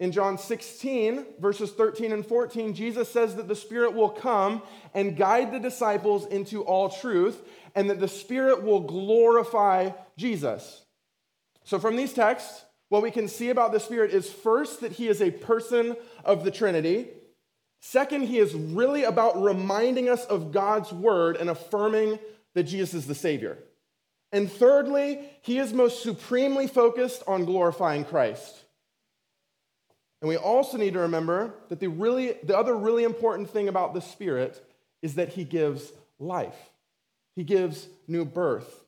In 0.00 0.12
John 0.12 0.38
16, 0.38 1.24
verses 1.40 1.72
13 1.72 2.12
and 2.12 2.24
14, 2.24 2.72
Jesus 2.72 3.10
says 3.10 3.34
that 3.34 3.48
the 3.48 3.56
Spirit 3.56 3.94
will 3.94 4.10
come 4.10 4.62
and 4.94 5.16
guide 5.16 5.52
the 5.52 5.58
disciples 5.58 6.24
into 6.26 6.62
all 6.62 6.88
truth, 6.88 7.42
and 7.74 7.90
that 7.90 7.98
the 7.98 8.06
Spirit 8.08 8.62
will 8.62 8.80
glorify 8.80 9.90
Jesus. 10.16 10.84
So, 11.64 11.80
from 11.80 11.96
these 11.96 12.12
texts, 12.12 12.64
what 12.88 13.02
we 13.02 13.10
can 13.10 13.26
see 13.26 13.50
about 13.50 13.72
the 13.72 13.80
Spirit 13.80 14.12
is 14.12 14.30
first, 14.30 14.80
that 14.80 14.92
He 14.92 15.08
is 15.08 15.20
a 15.20 15.32
person 15.32 15.96
of 16.24 16.44
the 16.44 16.52
Trinity. 16.52 17.08
Second, 17.80 18.22
He 18.22 18.38
is 18.38 18.54
really 18.54 19.02
about 19.02 19.42
reminding 19.42 20.08
us 20.08 20.24
of 20.26 20.52
God's 20.52 20.92
word 20.92 21.36
and 21.36 21.50
affirming 21.50 22.20
that 22.54 22.64
Jesus 22.64 22.94
is 22.94 23.06
the 23.06 23.14
Savior. 23.16 23.58
And 24.30 24.50
thirdly, 24.50 25.20
He 25.42 25.58
is 25.58 25.72
most 25.72 26.04
supremely 26.04 26.68
focused 26.68 27.24
on 27.26 27.44
glorifying 27.44 28.04
Christ. 28.04 28.64
And 30.20 30.28
we 30.28 30.36
also 30.36 30.76
need 30.76 30.94
to 30.94 31.00
remember 31.00 31.54
that 31.68 31.80
the, 31.80 31.88
really, 31.88 32.34
the 32.42 32.56
other 32.56 32.76
really 32.76 33.04
important 33.04 33.50
thing 33.50 33.68
about 33.68 33.94
the 33.94 34.00
Spirit 34.00 34.64
is 35.00 35.14
that 35.14 35.30
He 35.30 35.44
gives 35.44 35.92
life, 36.18 36.58
He 37.36 37.44
gives 37.44 37.88
new 38.06 38.24
birth. 38.24 38.84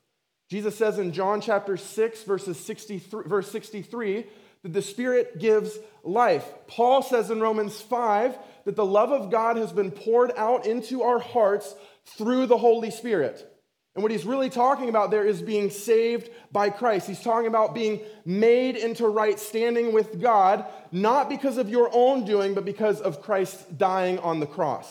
Jesus 0.49 0.77
says 0.77 0.99
in 0.99 1.13
John 1.13 1.39
chapter 1.39 1.77
6, 1.77 2.23
verses 2.23 2.59
63, 2.59 3.23
verse 3.25 3.49
63, 3.49 4.25
that 4.63 4.73
the 4.73 4.81
Spirit 4.81 5.39
gives 5.39 5.79
life. 6.03 6.45
Paul 6.67 7.01
says 7.01 7.31
in 7.31 7.39
Romans 7.39 7.79
5 7.81 8.37
that 8.65 8.75
the 8.75 8.85
love 8.85 9.11
of 9.11 9.31
God 9.31 9.55
has 9.55 9.71
been 9.71 9.91
poured 9.91 10.31
out 10.35 10.65
into 10.65 11.03
our 11.03 11.19
hearts 11.19 11.73
through 12.05 12.47
the 12.47 12.57
Holy 12.57 12.91
Spirit. 12.91 13.50
And 13.93 14.03
what 14.03 14.11
he's 14.11 14.25
really 14.25 14.49
talking 14.49 14.87
about 14.87 15.11
there 15.11 15.25
is 15.25 15.41
being 15.41 15.69
saved 15.69 16.29
by 16.51 16.69
Christ. 16.69 17.07
He's 17.07 17.21
talking 17.21 17.47
about 17.47 17.73
being 17.73 17.99
made 18.25 18.77
into 18.77 19.05
right 19.07 19.37
standing 19.37 19.91
with 19.91 20.21
God, 20.21 20.65
not 20.91 21.27
because 21.27 21.57
of 21.57 21.69
your 21.69 21.89
own 21.91 22.23
doing, 22.23 22.53
but 22.53 22.63
because 22.63 23.01
of 23.01 23.21
Christ 23.21 23.77
dying 23.77 24.17
on 24.19 24.39
the 24.39 24.47
cross. 24.47 24.89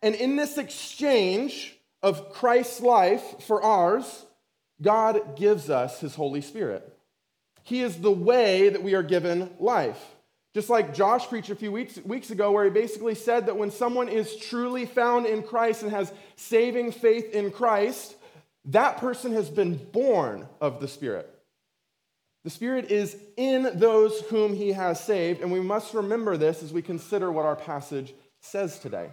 And 0.00 0.14
in 0.14 0.36
this 0.36 0.56
exchange 0.56 1.76
of 2.02 2.32
Christ's 2.32 2.80
life 2.80 3.22
for 3.46 3.62
ours, 3.62 4.24
God 4.80 5.36
gives 5.36 5.68
us 5.68 6.00
his 6.00 6.14
Holy 6.14 6.40
Spirit. 6.40 6.90
He 7.64 7.82
is 7.82 8.00
the 8.00 8.12
way 8.12 8.68
that 8.70 8.82
we 8.82 8.94
are 8.94 9.02
given 9.02 9.50
life. 9.58 10.15
Just 10.56 10.70
like 10.70 10.94
Josh 10.94 11.28
preached 11.28 11.50
a 11.50 11.54
few 11.54 11.70
weeks, 11.70 11.98
weeks 11.98 12.30
ago, 12.30 12.50
where 12.50 12.64
he 12.64 12.70
basically 12.70 13.14
said 13.14 13.44
that 13.44 13.58
when 13.58 13.70
someone 13.70 14.08
is 14.08 14.36
truly 14.36 14.86
found 14.86 15.26
in 15.26 15.42
Christ 15.42 15.82
and 15.82 15.90
has 15.90 16.10
saving 16.36 16.92
faith 16.92 17.34
in 17.34 17.50
Christ, 17.50 18.16
that 18.64 18.96
person 18.96 19.34
has 19.34 19.50
been 19.50 19.76
born 19.76 20.48
of 20.58 20.80
the 20.80 20.88
Spirit. 20.88 21.30
The 22.44 22.48
Spirit 22.48 22.90
is 22.90 23.18
in 23.36 23.68
those 23.74 24.18
whom 24.30 24.54
he 24.54 24.72
has 24.72 24.98
saved, 24.98 25.42
and 25.42 25.52
we 25.52 25.60
must 25.60 25.92
remember 25.92 26.38
this 26.38 26.62
as 26.62 26.72
we 26.72 26.80
consider 26.80 27.30
what 27.30 27.44
our 27.44 27.56
passage 27.56 28.14
says 28.40 28.78
today. 28.78 29.10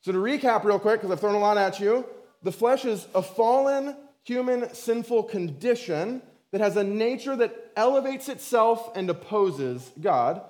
So, 0.00 0.10
to 0.10 0.18
recap 0.18 0.64
real 0.64 0.80
quick, 0.80 1.02
because 1.02 1.12
I've 1.12 1.20
thrown 1.20 1.36
a 1.36 1.38
lot 1.38 1.56
at 1.56 1.78
you, 1.78 2.04
the 2.42 2.50
flesh 2.50 2.84
is 2.84 3.06
a 3.14 3.22
fallen, 3.22 3.96
human, 4.24 4.74
sinful 4.74 5.22
condition 5.22 6.20
that 6.52 6.60
has 6.60 6.76
a 6.76 6.84
nature 6.84 7.36
that 7.36 7.72
elevates 7.76 8.28
itself 8.28 8.90
and 8.94 9.08
opposes 9.10 9.90
God, 10.00 10.42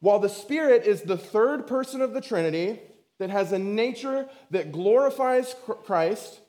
while 0.00 0.18
the 0.18 0.28
Spirit 0.28 0.84
is 0.84 1.02
the 1.02 1.16
third 1.16 1.66
person 1.66 2.02
of 2.02 2.12
the 2.12 2.20
Trinity 2.20 2.80
that 3.18 3.30
has 3.30 3.52
a 3.52 3.58
nature 3.58 4.28
that 4.50 4.72
glorifies 4.72 5.54
Christ, 5.84 6.40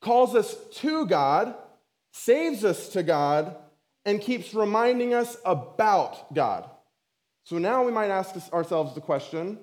calls 0.00 0.34
us 0.34 0.56
to 0.76 1.06
God, 1.06 1.54
saves 2.12 2.64
us 2.64 2.88
to 2.90 3.02
God, 3.02 3.56
and 4.04 4.20
keeps 4.20 4.52
reminding 4.52 5.14
us 5.14 5.36
about 5.44 6.34
God. 6.34 6.68
So 7.44 7.58
now 7.58 7.84
we 7.84 7.92
might 7.92 8.10
ask 8.10 8.34
ourselves 8.52 8.94
the 8.94 9.00
question 9.00 9.58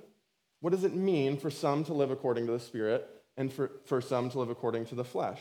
what 0.61 0.69
does 0.69 0.83
it 0.83 0.93
mean 0.93 1.37
for 1.37 1.49
some 1.49 1.83
to 1.85 1.93
live 1.93 2.11
according 2.11 2.45
to 2.45 2.51
the 2.51 2.59
Spirit 2.59 3.09
and 3.35 3.51
for, 3.51 3.71
for 3.85 3.99
some 3.99 4.29
to 4.29 4.39
live 4.39 4.51
according 4.51 4.85
to 4.85 4.95
the 4.95 5.03
flesh? 5.03 5.39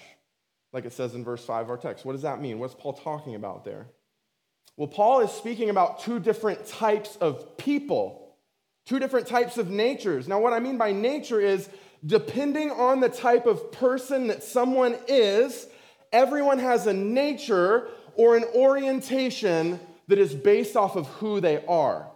Like 0.73 0.85
it 0.85 0.93
says 0.93 1.15
in 1.15 1.25
verse 1.25 1.45
5 1.45 1.65
of 1.65 1.71
our 1.71 1.77
text. 1.77 2.05
What 2.05 2.13
does 2.13 2.23
that 2.23 2.41
mean? 2.41 2.59
What's 2.59 2.75
Paul 2.75 2.93
talking 2.93 3.35
about 3.35 3.65
there? 3.65 3.89
Well, 4.77 4.89
Paul 4.89 5.21
is 5.21 5.31
speaking 5.31 5.69
about 5.69 6.01
two 6.01 6.21
different 6.21 6.67
types 6.67 7.17
of 7.17 7.57
people, 7.57 8.37
two 8.87 8.99
different 8.99 9.27
types 9.27 9.59
of 9.59 9.69
natures. 9.71 10.29
Now, 10.29 10.41
what 10.41 10.53
I 10.53 10.61
mean 10.61 10.79
by 10.79 10.93
nature 10.93 11.41
is 11.41 11.69
depending 12.07 12.71
on 12.71 13.01
the 13.01 13.09
type 13.09 13.47
of 13.47 13.73
person 13.73 14.29
that 14.29 14.43
someone 14.43 14.97
is, 15.07 15.67
everyone 16.13 16.59
has 16.59 16.87
a 16.87 16.95
nature 16.95 17.89
or 18.15 18.37
an 18.37 18.45
orientation 18.55 19.79
that 20.09 20.19
is 20.19 20.35
based 20.35 20.77
off 20.77 20.97
of 20.97 21.07
who 21.09 21.41
they 21.41 21.65
are. 21.67 22.10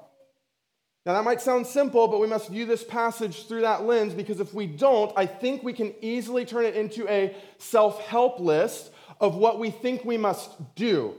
Now, 1.06 1.12
that 1.12 1.24
might 1.24 1.42
sound 1.42 1.66
simple, 1.66 2.08
but 2.08 2.20
we 2.20 2.26
must 2.26 2.48
view 2.48 2.64
this 2.64 2.82
passage 2.82 3.46
through 3.46 3.60
that 3.60 3.84
lens 3.84 4.14
because 4.14 4.40
if 4.40 4.54
we 4.54 4.66
don't, 4.66 5.12
I 5.16 5.26
think 5.26 5.62
we 5.62 5.74
can 5.74 5.94
easily 6.00 6.46
turn 6.46 6.64
it 6.64 6.76
into 6.76 7.06
a 7.08 7.36
self 7.58 8.00
help 8.06 8.40
list 8.40 8.90
of 9.20 9.36
what 9.36 9.58
we 9.58 9.70
think 9.70 10.04
we 10.04 10.16
must 10.16 10.74
do. 10.74 11.14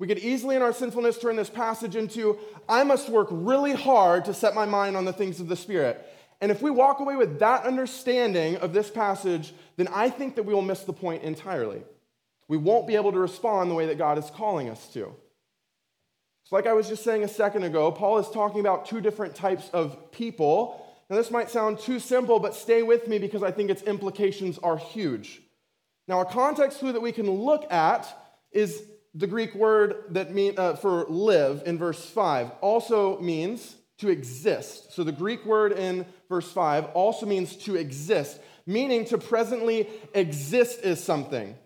We 0.00 0.08
could 0.08 0.18
easily, 0.18 0.56
in 0.56 0.62
our 0.62 0.72
sinfulness, 0.72 1.18
turn 1.18 1.36
this 1.36 1.48
passage 1.48 1.94
into 1.94 2.36
I 2.68 2.82
must 2.82 3.08
work 3.08 3.28
really 3.30 3.74
hard 3.74 4.24
to 4.24 4.34
set 4.34 4.56
my 4.56 4.66
mind 4.66 4.96
on 4.96 5.04
the 5.04 5.12
things 5.12 5.38
of 5.38 5.46
the 5.46 5.54
Spirit. 5.54 6.04
And 6.40 6.50
if 6.50 6.60
we 6.60 6.72
walk 6.72 6.98
away 6.98 7.14
with 7.14 7.38
that 7.38 7.64
understanding 7.64 8.56
of 8.56 8.72
this 8.72 8.90
passage, 8.90 9.54
then 9.76 9.86
I 9.94 10.10
think 10.10 10.34
that 10.34 10.42
we 10.42 10.52
will 10.52 10.62
miss 10.62 10.82
the 10.82 10.92
point 10.92 11.22
entirely. 11.22 11.82
We 12.48 12.56
won't 12.56 12.88
be 12.88 12.96
able 12.96 13.12
to 13.12 13.20
respond 13.20 13.70
the 13.70 13.76
way 13.76 13.86
that 13.86 13.98
God 13.98 14.18
is 14.18 14.28
calling 14.30 14.68
us 14.68 14.92
to. 14.94 15.14
Like 16.52 16.66
I 16.66 16.74
was 16.74 16.86
just 16.86 17.02
saying 17.02 17.24
a 17.24 17.28
second 17.28 17.62
ago, 17.62 17.90
Paul 17.90 18.18
is 18.18 18.28
talking 18.28 18.60
about 18.60 18.84
two 18.84 19.00
different 19.00 19.34
types 19.34 19.70
of 19.72 20.12
people. 20.12 20.86
Now, 21.08 21.16
this 21.16 21.30
might 21.30 21.50
sound 21.50 21.78
too 21.78 21.98
simple, 21.98 22.38
but 22.38 22.54
stay 22.54 22.82
with 22.82 23.08
me 23.08 23.18
because 23.18 23.42
I 23.42 23.50
think 23.50 23.70
its 23.70 23.80
implications 23.82 24.58
are 24.58 24.76
huge. 24.76 25.40
Now, 26.06 26.20
a 26.20 26.26
context 26.26 26.80
clue 26.80 26.92
that 26.92 27.00
we 27.00 27.10
can 27.10 27.28
look 27.30 27.72
at 27.72 28.06
is 28.52 28.82
the 29.14 29.26
Greek 29.26 29.54
word 29.54 30.04
that 30.10 30.34
mean, 30.34 30.52
uh, 30.58 30.76
for 30.76 31.06
live 31.08 31.62
in 31.64 31.78
verse 31.78 32.04
5 32.04 32.50
also 32.60 33.18
means 33.18 33.74
to 33.98 34.10
exist. 34.10 34.92
So 34.92 35.04
the 35.04 35.12
Greek 35.12 35.46
word 35.46 35.72
in 35.72 36.04
verse 36.28 36.52
5 36.52 36.86
also 36.92 37.24
means 37.24 37.56
to 37.64 37.76
exist, 37.76 38.38
meaning 38.66 39.06
to 39.06 39.16
presently 39.16 39.88
exist 40.14 40.80
is 40.82 41.02
something. 41.02 41.56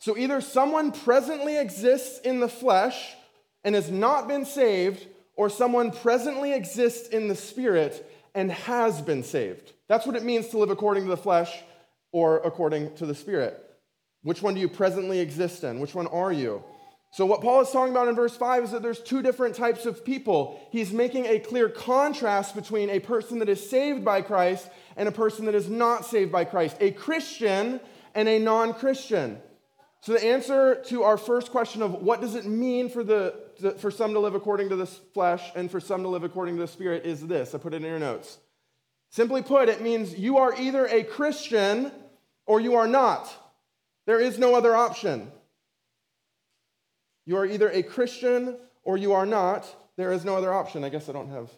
So 0.00 0.18
either 0.18 0.42
someone 0.42 0.92
presently 0.92 1.56
exists 1.56 2.20
in 2.20 2.40
the 2.40 2.48
flesh 2.48 3.14
and 3.64 3.74
has 3.74 3.90
not 3.90 4.28
been 4.28 4.44
saved, 4.44 5.06
or 5.36 5.48
someone 5.48 5.90
presently 5.90 6.52
exists 6.52 7.08
in 7.08 7.28
the 7.28 7.34
Spirit 7.34 8.08
and 8.34 8.52
has 8.52 9.00
been 9.00 9.22
saved. 9.22 9.72
That's 9.88 10.06
what 10.06 10.16
it 10.16 10.24
means 10.24 10.48
to 10.48 10.58
live 10.58 10.70
according 10.70 11.04
to 11.04 11.10
the 11.10 11.16
flesh 11.16 11.62
or 12.12 12.38
according 12.38 12.94
to 12.96 13.06
the 13.06 13.14
Spirit. 13.14 13.60
Which 14.22 14.42
one 14.42 14.54
do 14.54 14.60
you 14.60 14.68
presently 14.68 15.20
exist 15.20 15.64
in? 15.64 15.80
Which 15.80 15.94
one 15.94 16.06
are 16.06 16.32
you? 16.32 16.62
So, 17.12 17.26
what 17.26 17.42
Paul 17.42 17.60
is 17.60 17.70
talking 17.70 17.92
about 17.92 18.08
in 18.08 18.16
verse 18.16 18.36
5 18.36 18.64
is 18.64 18.70
that 18.72 18.82
there's 18.82 18.98
two 18.98 19.22
different 19.22 19.54
types 19.54 19.86
of 19.86 20.04
people. 20.04 20.60
He's 20.72 20.92
making 20.92 21.26
a 21.26 21.38
clear 21.38 21.68
contrast 21.68 22.56
between 22.56 22.90
a 22.90 22.98
person 22.98 23.38
that 23.38 23.48
is 23.48 23.70
saved 23.70 24.04
by 24.04 24.20
Christ 24.20 24.68
and 24.96 25.08
a 25.08 25.12
person 25.12 25.44
that 25.44 25.54
is 25.54 25.68
not 25.68 26.04
saved 26.04 26.32
by 26.32 26.44
Christ, 26.44 26.76
a 26.80 26.90
Christian 26.90 27.78
and 28.16 28.28
a 28.28 28.40
non 28.40 28.74
Christian. 28.74 29.38
So, 30.00 30.12
the 30.12 30.24
answer 30.24 30.82
to 30.86 31.04
our 31.04 31.16
first 31.16 31.52
question 31.52 31.82
of 31.82 31.92
what 32.02 32.20
does 32.20 32.34
it 32.34 32.46
mean 32.46 32.88
for, 32.88 33.04
the, 33.04 33.43
for 33.78 33.90
some 33.90 34.12
to 34.14 34.20
live 34.20 34.34
according 34.34 34.68
to 34.70 34.76
the 34.76 34.86
flesh 34.86 35.50
and 35.54 35.70
for 35.70 35.80
some 35.80 36.02
to 36.02 36.08
live 36.08 36.24
according 36.24 36.56
to 36.56 36.62
the 36.62 36.68
spirit 36.68 37.04
is 37.04 37.26
this. 37.26 37.54
I 37.54 37.58
put 37.58 37.74
it 37.74 37.78
in 37.78 37.82
your 37.82 37.98
notes. 37.98 38.38
Simply 39.10 39.42
put, 39.42 39.68
it 39.68 39.80
means 39.80 40.18
you 40.18 40.38
are 40.38 40.54
either 40.58 40.86
a 40.86 41.04
Christian 41.04 41.92
or 42.46 42.60
you 42.60 42.74
are 42.74 42.88
not. 42.88 43.32
There 44.06 44.20
is 44.20 44.38
no 44.38 44.54
other 44.54 44.74
option. 44.74 45.30
You 47.26 47.36
are 47.36 47.46
either 47.46 47.70
a 47.70 47.82
Christian 47.82 48.56
or 48.82 48.96
you 48.96 49.12
are 49.12 49.26
not. 49.26 49.66
There 49.96 50.12
is 50.12 50.24
no 50.24 50.36
other 50.36 50.52
option. 50.52 50.84
I 50.84 50.88
guess 50.88 51.08
I 51.08 51.12
don't 51.12 51.30
have 51.30 51.48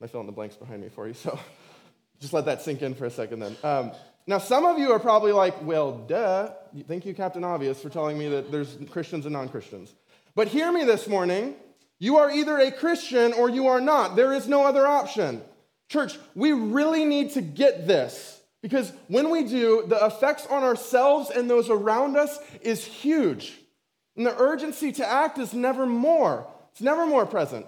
my 0.00 0.06
fill 0.06 0.20
in 0.20 0.26
the 0.26 0.32
blanks 0.32 0.56
behind 0.56 0.82
me 0.82 0.88
for 0.88 1.06
you, 1.06 1.14
so 1.14 1.38
just 2.20 2.32
let 2.32 2.46
that 2.46 2.62
sink 2.62 2.82
in 2.82 2.94
for 2.94 3.04
a 3.04 3.10
second 3.10 3.40
then. 3.40 3.56
Um, 3.62 3.92
now, 4.26 4.38
some 4.38 4.64
of 4.64 4.78
you 4.78 4.92
are 4.92 4.98
probably 4.98 5.32
like, 5.32 5.62
well, 5.62 5.92
duh. 5.92 6.50
Thank 6.88 7.04
you, 7.04 7.12
Captain 7.12 7.44
Obvious, 7.44 7.80
for 7.80 7.90
telling 7.90 8.16
me 8.16 8.28
that 8.28 8.50
there's 8.50 8.78
Christians 8.90 9.26
and 9.26 9.34
non 9.34 9.48
Christians. 9.50 9.94
But 10.34 10.48
hear 10.48 10.72
me 10.72 10.84
this 10.84 11.06
morning. 11.06 11.54
You 11.98 12.16
are 12.16 12.30
either 12.30 12.58
a 12.58 12.72
Christian 12.72 13.32
or 13.32 13.48
you 13.48 13.68
are 13.68 13.80
not. 13.80 14.16
There 14.16 14.32
is 14.32 14.48
no 14.48 14.66
other 14.66 14.86
option. 14.86 15.42
Church, 15.88 16.18
we 16.34 16.52
really 16.52 17.04
need 17.04 17.32
to 17.32 17.40
get 17.40 17.86
this 17.86 18.40
because 18.62 18.92
when 19.08 19.30
we 19.30 19.44
do, 19.44 19.84
the 19.86 20.04
effects 20.04 20.46
on 20.46 20.64
ourselves 20.64 21.30
and 21.30 21.48
those 21.48 21.70
around 21.70 22.16
us 22.16 22.38
is 22.62 22.84
huge. 22.84 23.52
And 24.16 24.26
the 24.26 24.36
urgency 24.36 24.90
to 24.92 25.06
act 25.06 25.38
is 25.38 25.54
never 25.54 25.86
more. 25.86 26.46
It's 26.72 26.80
never 26.80 27.06
more 27.06 27.26
present. 27.26 27.66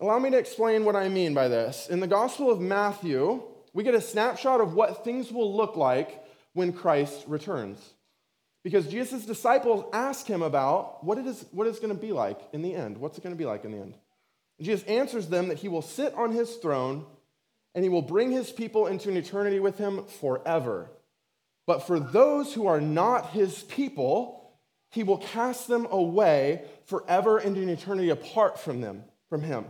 Allow 0.00 0.18
me 0.18 0.30
to 0.30 0.38
explain 0.38 0.84
what 0.84 0.96
I 0.96 1.08
mean 1.08 1.32
by 1.32 1.48
this. 1.48 1.88
In 1.88 2.00
the 2.00 2.06
Gospel 2.06 2.50
of 2.50 2.60
Matthew, 2.60 3.42
we 3.72 3.84
get 3.84 3.94
a 3.94 4.00
snapshot 4.00 4.60
of 4.60 4.74
what 4.74 5.04
things 5.04 5.30
will 5.30 5.56
look 5.56 5.76
like 5.76 6.22
when 6.52 6.72
Christ 6.72 7.24
returns. 7.28 7.78
Because 8.64 8.86
Jesus' 8.86 9.26
disciples 9.26 9.84
ask 9.92 10.26
him 10.26 10.42
about 10.42 11.04
what 11.04 11.18
it 11.18 11.26
is, 11.26 11.44
what 11.50 11.66
it's 11.66 11.80
going 11.80 11.94
to 11.94 12.00
be 12.00 12.12
like 12.12 12.40
in 12.52 12.62
the 12.62 12.74
end. 12.74 12.98
What's 12.98 13.18
it 13.18 13.24
going 13.24 13.34
to 13.34 13.38
be 13.38 13.46
like 13.46 13.64
in 13.64 13.72
the 13.72 13.78
end? 13.78 13.94
And 14.58 14.66
Jesus 14.66 14.86
answers 14.86 15.28
them 15.28 15.48
that 15.48 15.58
he 15.58 15.68
will 15.68 15.82
sit 15.82 16.14
on 16.14 16.32
his 16.32 16.54
throne 16.56 17.04
and 17.74 17.82
he 17.82 17.88
will 17.88 18.02
bring 18.02 18.30
his 18.30 18.52
people 18.52 18.86
into 18.86 19.08
an 19.08 19.16
eternity 19.16 19.58
with 19.58 19.78
him 19.78 20.04
forever. 20.20 20.90
But 21.66 21.86
for 21.86 21.98
those 21.98 22.52
who 22.52 22.66
are 22.66 22.80
not 22.80 23.30
his 23.30 23.62
people, 23.64 24.52
he 24.90 25.02
will 25.02 25.18
cast 25.18 25.68
them 25.68 25.86
away 25.90 26.64
forever 26.84 27.40
into 27.40 27.62
an 27.62 27.68
eternity 27.68 28.10
apart 28.10 28.60
from 28.60 28.80
them, 28.80 29.04
from 29.28 29.42
him. 29.42 29.64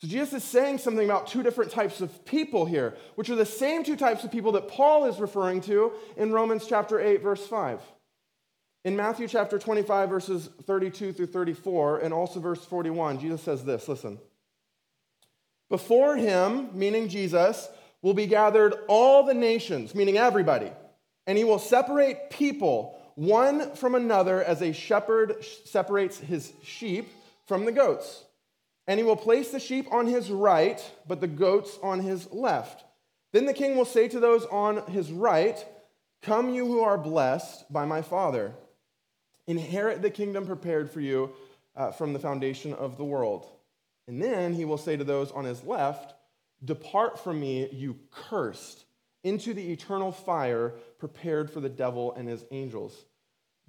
So 0.00 0.06
Jesus 0.06 0.32
is 0.32 0.44
saying 0.44 0.78
something 0.78 1.04
about 1.04 1.26
two 1.26 1.42
different 1.42 1.72
types 1.72 2.00
of 2.00 2.24
people 2.24 2.66
here, 2.66 2.96
which 3.16 3.30
are 3.30 3.34
the 3.34 3.44
same 3.44 3.82
two 3.82 3.96
types 3.96 4.22
of 4.22 4.30
people 4.30 4.52
that 4.52 4.68
Paul 4.68 5.06
is 5.06 5.18
referring 5.18 5.60
to 5.62 5.92
in 6.16 6.32
Romans 6.32 6.66
chapter 6.68 7.00
8 7.00 7.22
verse 7.22 7.44
5. 7.46 7.80
In 8.84 8.96
Matthew 8.96 9.26
chapter 9.26 9.58
25 9.58 10.08
verses 10.08 10.48
32 10.64 11.12
through 11.12 11.26
34 11.26 11.98
and 11.98 12.14
also 12.14 12.38
verse 12.38 12.64
41, 12.64 13.18
Jesus 13.18 13.42
says 13.42 13.64
this, 13.64 13.88
listen. 13.88 14.18
Before 15.68 16.16
him, 16.16 16.70
meaning 16.72 17.08
Jesus, 17.08 17.68
will 18.00 18.14
be 18.14 18.26
gathered 18.26 18.74
all 18.86 19.24
the 19.24 19.34
nations, 19.34 19.94
meaning 19.94 20.16
everybody, 20.16 20.70
and 21.26 21.36
he 21.36 21.44
will 21.44 21.58
separate 21.58 22.30
people 22.30 22.98
one 23.16 23.74
from 23.74 23.96
another 23.96 24.42
as 24.44 24.62
a 24.62 24.72
shepherd 24.72 25.44
separates 25.64 26.18
his 26.18 26.52
sheep 26.62 27.08
from 27.46 27.64
the 27.64 27.72
goats. 27.72 28.22
And 28.88 28.98
he 28.98 29.04
will 29.04 29.16
place 29.16 29.50
the 29.50 29.60
sheep 29.60 29.86
on 29.92 30.08
his 30.08 30.30
right, 30.30 30.82
but 31.06 31.20
the 31.20 31.28
goats 31.28 31.78
on 31.82 32.00
his 32.00 32.32
left. 32.32 32.84
Then 33.32 33.44
the 33.44 33.54
king 33.54 33.76
will 33.76 33.84
say 33.84 34.08
to 34.08 34.18
those 34.18 34.46
on 34.46 34.90
his 34.90 35.12
right, 35.12 35.64
Come, 36.22 36.52
you 36.52 36.66
who 36.66 36.80
are 36.80 36.98
blessed 36.98 37.70
by 37.72 37.84
my 37.84 38.02
Father, 38.02 38.54
inherit 39.46 40.02
the 40.02 40.10
kingdom 40.10 40.46
prepared 40.46 40.90
for 40.90 41.00
you 41.00 41.30
uh, 41.76 41.92
from 41.92 42.12
the 42.12 42.18
foundation 42.18 42.72
of 42.74 42.96
the 42.96 43.04
world. 43.04 43.46
And 44.08 44.22
then 44.22 44.54
he 44.54 44.64
will 44.64 44.78
say 44.78 44.96
to 44.96 45.04
those 45.04 45.30
on 45.30 45.44
his 45.44 45.62
left, 45.62 46.14
Depart 46.64 47.22
from 47.22 47.38
me, 47.38 47.68
you 47.70 47.96
cursed, 48.10 48.84
into 49.22 49.52
the 49.52 49.70
eternal 49.70 50.10
fire 50.10 50.74
prepared 50.98 51.50
for 51.50 51.60
the 51.60 51.68
devil 51.68 52.14
and 52.14 52.26
his 52.26 52.44
angels. 52.50 53.04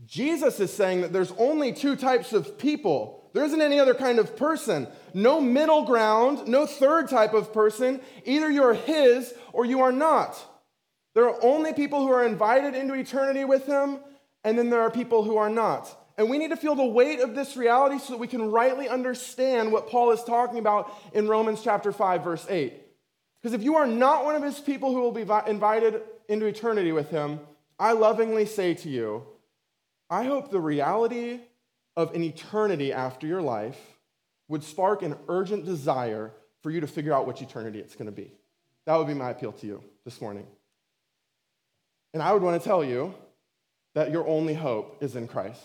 Jesus 0.05 0.59
is 0.59 0.71
saying 0.71 1.01
that 1.01 1.11
there's 1.11 1.33
only 1.37 1.73
two 1.73 1.95
types 1.95 2.31
of 2.31 2.57
people. 2.57 3.18
There 3.33 3.43
isn't 3.43 3.61
any 3.61 3.79
other 3.79 3.93
kind 3.93 4.19
of 4.19 4.35
person. 4.35 4.87
No 5.13 5.39
middle 5.39 5.83
ground, 5.83 6.47
no 6.47 6.65
third 6.65 7.09
type 7.09 7.33
of 7.33 7.53
person. 7.53 8.01
Either 8.25 8.49
you're 8.49 8.73
his 8.73 9.33
or 9.53 9.65
you 9.65 9.81
are 9.81 9.91
not. 9.91 10.37
There 11.15 11.27
are 11.29 11.43
only 11.43 11.73
people 11.73 11.99
who 11.99 12.11
are 12.11 12.25
invited 12.25 12.75
into 12.75 12.93
eternity 12.93 13.43
with 13.43 13.65
him, 13.65 13.99
and 14.43 14.57
then 14.57 14.69
there 14.69 14.81
are 14.81 14.91
people 14.91 15.23
who 15.23 15.37
are 15.37 15.49
not. 15.49 15.95
And 16.17 16.29
we 16.29 16.37
need 16.37 16.49
to 16.49 16.57
feel 16.57 16.75
the 16.75 16.85
weight 16.85 17.21
of 17.21 17.33
this 17.33 17.55
reality 17.55 17.97
so 17.97 18.13
that 18.13 18.19
we 18.19 18.27
can 18.27 18.51
rightly 18.51 18.89
understand 18.89 19.71
what 19.71 19.89
Paul 19.89 20.11
is 20.11 20.23
talking 20.23 20.59
about 20.59 20.91
in 21.13 21.27
Romans 21.27 21.61
chapter 21.63 21.91
5, 21.91 22.23
verse 22.23 22.45
8. 22.49 22.73
Because 23.41 23.53
if 23.53 23.63
you 23.63 23.75
are 23.77 23.87
not 23.87 24.25
one 24.25 24.35
of 24.35 24.43
his 24.43 24.59
people 24.59 24.91
who 24.93 25.01
will 25.01 25.13
be 25.13 25.21
invited 25.21 26.01
into 26.27 26.45
eternity 26.45 26.91
with 26.91 27.09
him, 27.09 27.39
I 27.79 27.93
lovingly 27.93 28.45
say 28.45 28.73
to 28.73 28.89
you, 28.89 29.23
I 30.09 30.25
hope 30.25 30.51
the 30.51 30.59
reality 30.59 31.39
of 31.95 32.13
an 32.15 32.23
eternity 32.23 32.93
after 32.93 33.27
your 33.27 33.41
life 33.41 33.79
would 34.47 34.63
spark 34.63 35.01
an 35.01 35.15
urgent 35.27 35.65
desire 35.65 36.31
for 36.61 36.71
you 36.71 36.81
to 36.81 36.87
figure 36.87 37.13
out 37.13 37.27
which 37.27 37.41
eternity 37.41 37.79
it's 37.79 37.95
going 37.95 38.07
to 38.07 38.11
be. 38.11 38.31
That 38.85 38.97
would 38.97 39.07
be 39.07 39.13
my 39.13 39.29
appeal 39.29 39.51
to 39.53 39.67
you 39.67 39.83
this 40.05 40.19
morning. 40.19 40.47
And 42.13 42.23
I 42.23 42.33
would 42.33 42.41
want 42.41 42.61
to 42.61 42.67
tell 42.67 42.83
you 42.83 43.13
that 43.93 44.11
your 44.11 44.27
only 44.27 44.53
hope 44.53 44.97
is 45.01 45.15
in 45.15 45.27
Christ. 45.27 45.61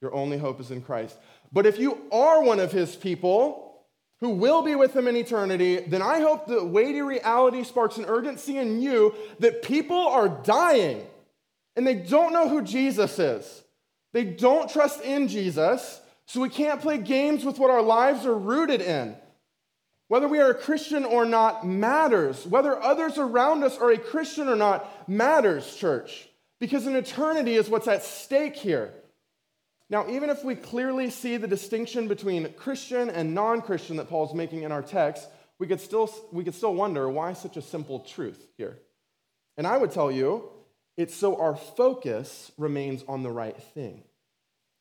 Your 0.00 0.14
only 0.14 0.38
hope 0.38 0.60
is 0.60 0.70
in 0.70 0.82
Christ. 0.82 1.16
But 1.52 1.66
if 1.66 1.78
you 1.78 1.98
are 2.12 2.42
one 2.42 2.60
of 2.60 2.70
his 2.70 2.94
people 2.94 3.84
who 4.20 4.30
will 4.30 4.62
be 4.62 4.74
with 4.74 4.94
him 4.94 5.08
in 5.08 5.16
eternity, 5.16 5.80
then 5.80 6.02
I 6.02 6.20
hope 6.20 6.46
the 6.46 6.64
weighty 6.64 7.02
reality 7.02 7.64
sparks 7.64 7.98
an 7.98 8.06
urgency 8.06 8.58
in 8.58 8.80
you 8.80 9.14
that 9.40 9.62
people 9.62 10.06
are 10.08 10.28
dying 10.28 11.06
and 11.74 11.86
they 11.86 11.94
don't 11.94 12.32
know 12.32 12.48
who 12.48 12.62
Jesus 12.62 13.18
is. 13.18 13.62
They 14.16 14.24
don't 14.24 14.70
trust 14.70 15.02
in 15.02 15.28
Jesus, 15.28 16.00
so 16.24 16.40
we 16.40 16.48
can't 16.48 16.80
play 16.80 16.96
games 16.96 17.44
with 17.44 17.58
what 17.58 17.70
our 17.70 17.82
lives 17.82 18.24
are 18.24 18.34
rooted 18.34 18.80
in. 18.80 19.14
Whether 20.08 20.26
we 20.26 20.38
are 20.38 20.52
a 20.52 20.54
Christian 20.54 21.04
or 21.04 21.26
not 21.26 21.66
matters. 21.66 22.46
Whether 22.46 22.82
others 22.82 23.18
around 23.18 23.62
us 23.62 23.76
are 23.76 23.90
a 23.90 23.98
Christian 23.98 24.48
or 24.48 24.56
not 24.56 25.06
matters, 25.06 25.76
church, 25.76 26.30
because 26.60 26.86
an 26.86 26.96
eternity 26.96 27.56
is 27.56 27.68
what's 27.68 27.88
at 27.88 28.04
stake 28.04 28.56
here. 28.56 28.94
Now, 29.90 30.08
even 30.08 30.30
if 30.30 30.42
we 30.42 30.54
clearly 30.54 31.10
see 31.10 31.36
the 31.36 31.46
distinction 31.46 32.08
between 32.08 32.54
Christian 32.54 33.10
and 33.10 33.34
non 33.34 33.60
Christian 33.60 33.98
that 33.98 34.08
Paul's 34.08 34.32
making 34.32 34.62
in 34.62 34.72
our 34.72 34.80
text, 34.80 35.28
we 35.58 35.66
could, 35.66 35.82
still, 35.82 36.10
we 36.32 36.42
could 36.42 36.54
still 36.54 36.74
wonder 36.74 37.06
why 37.10 37.34
such 37.34 37.58
a 37.58 37.62
simple 37.62 37.98
truth 37.98 38.48
here. 38.56 38.78
And 39.58 39.66
I 39.66 39.76
would 39.76 39.90
tell 39.90 40.10
you, 40.10 40.48
it's 40.96 41.14
so 41.14 41.38
our 41.38 41.54
focus 41.54 42.50
remains 42.56 43.04
on 43.06 43.22
the 43.22 43.30
right 43.30 43.62
thing. 43.74 44.02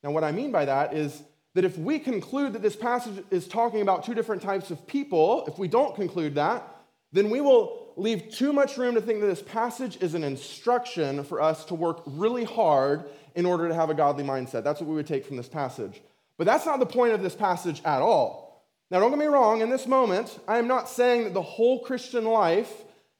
Now, 0.05 0.11
what 0.11 0.23
I 0.23 0.31
mean 0.31 0.51
by 0.51 0.65
that 0.65 0.93
is 0.93 1.23
that 1.55 1.65
if 1.65 1.79
we 1.79 1.97
conclude 1.97 2.53
that 2.53 2.61
this 2.61 2.75
passage 2.75 3.23
is 3.31 3.47
talking 3.47 3.81
about 3.81 4.05
two 4.05 4.13
different 4.13 4.43
types 4.43 4.69
of 4.69 4.85
people, 4.85 5.45
if 5.47 5.57
we 5.57 5.67
don't 5.67 5.95
conclude 5.95 6.35
that, 6.35 6.63
then 7.11 7.31
we 7.31 7.41
will 7.41 7.91
leave 7.97 8.29
too 8.29 8.53
much 8.53 8.77
room 8.77 8.93
to 8.93 9.01
think 9.01 9.21
that 9.21 9.25
this 9.25 9.41
passage 9.41 9.97
is 10.01 10.13
an 10.13 10.23
instruction 10.23 11.23
for 11.23 11.41
us 11.41 11.65
to 11.65 11.73
work 11.73 12.03
really 12.05 12.43
hard 12.43 13.05
in 13.33 13.47
order 13.47 13.67
to 13.67 13.73
have 13.73 13.89
a 13.89 13.95
godly 13.95 14.23
mindset. 14.23 14.63
That's 14.63 14.79
what 14.79 14.87
we 14.87 14.95
would 14.95 15.07
take 15.07 15.25
from 15.25 15.37
this 15.37 15.49
passage. 15.49 15.99
But 16.37 16.45
that's 16.45 16.67
not 16.67 16.79
the 16.79 16.85
point 16.85 17.13
of 17.13 17.23
this 17.23 17.35
passage 17.35 17.81
at 17.83 18.03
all. 18.03 18.63
Now, 18.91 18.99
don't 18.99 19.09
get 19.09 19.17
me 19.17 19.25
wrong, 19.25 19.61
in 19.61 19.71
this 19.71 19.87
moment, 19.87 20.37
I 20.47 20.59
am 20.59 20.67
not 20.67 20.87
saying 20.87 21.23
that 21.23 21.33
the 21.33 21.41
whole 21.41 21.79
Christian 21.79 22.25
life 22.25 22.71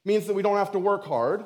means 0.04 0.28
that 0.28 0.36
we 0.36 0.44
don't 0.44 0.58
have 0.58 0.74
to 0.74 0.80
work 0.80 1.06
hard. 1.06 1.46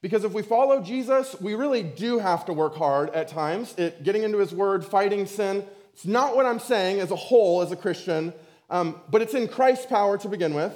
Because 0.00 0.24
if 0.24 0.32
we 0.32 0.42
follow 0.42 0.80
Jesus, 0.80 1.34
we 1.40 1.54
really 1.54 1.82
do 1.82 2.18
have 2.18 2.44
to 2.46 2.52
work 2.52 2.76
hard 2.76 3.10
at 3.10 3.28
times 3.28 3.74
getting 4.02 4.22
into 4.22 4.38
his 4.38 4.52
word, 4.52 4.84
fighting 4.84 5.26
sin. 5.26 5.64
It's 5.92 6.06
not 6.06 6.36
what 6.36 6.46
I'm 6.46 6.60
saying 6.60 7.00
as 7.00 7.10
a 7.10 7.16
whole, 7.16 7.62
as 7.62 7.72
a 7.72 7.76
Christian, 7.76 8.32
um, 8.70 9.00
but 9.10 9.22
it's 9.22 9.34
in 9.34 9.48
Christ's 9.48 9.86
power 9.86 10.16
to 10.18 10.28
begin 10.28 10.54
with 10.54 10.72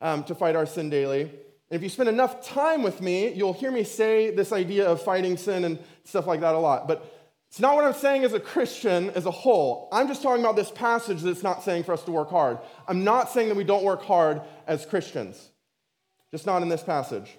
um, 0.00 0.24
to 0.24 0.34
fight 0.34 0.56
our 0.56 0.66
sin 0.66 0.90
daily. 0.90 1.22
And 1.22 1.30
if 1.70 1.82
you 1.82 1.88
spend 1.88 2.08
enough 2.08 2.46
time 2.46 2.82
with 2.82 3.00
me, 3.00 3.32
you'll 3.32 3.54
hear 3.54 3.70
me 3.70 3.82
say 3.82 4.30
this 4.30 4.52
idea 4.52 4.86
of 4.86 5.02
fighting 5.02 5.36
sin 5.36 5.64
and 5.64 5.78
stuff 6.04 6.26
like 6.26 6.40
that 6.40 6.54
a 6.54 6.58
lot. 6.58 6.86
But 6.86 7.12
it's 7.48 7.60
not 7.60 7.74
what 7.74 7.84
I'm 7.84 7.94
saying 7.94 8.24
as 8.24 8.34
a 8.34 8.40
Christian 8.40 9.10
as 9.10 9.24
a 9.24 9.30
whole. 9.30 9.88
I'm 9.90 10.08
just 10.08 10.22
talking 10.22 10.44
about 10.44 10.56
this 10.56 10.70
passage 10.70 11.22
that's 11.22 11.42
not 11.42 11.64
saying 11.64 11.84
for 11.84 11.92
us 11.92 12.02
to 12.02 12.12
work 12.12 12.28
hard. 12.28 12.58
I'm 12.86 13.04
not 13.04 13.30
saying 13.30 13.48
that 13.48 13.56
we 13.56 13.64
don't 13.64 13.84
work 13.84 14.02
hard 14.02 14.42
as 14.66 14.84
Christians, 14.84 15.48
just 16.30 16.44
not 16.44 16.60
in 16.60 16.68
this 16.68 16.82
passage. 16.82 17.38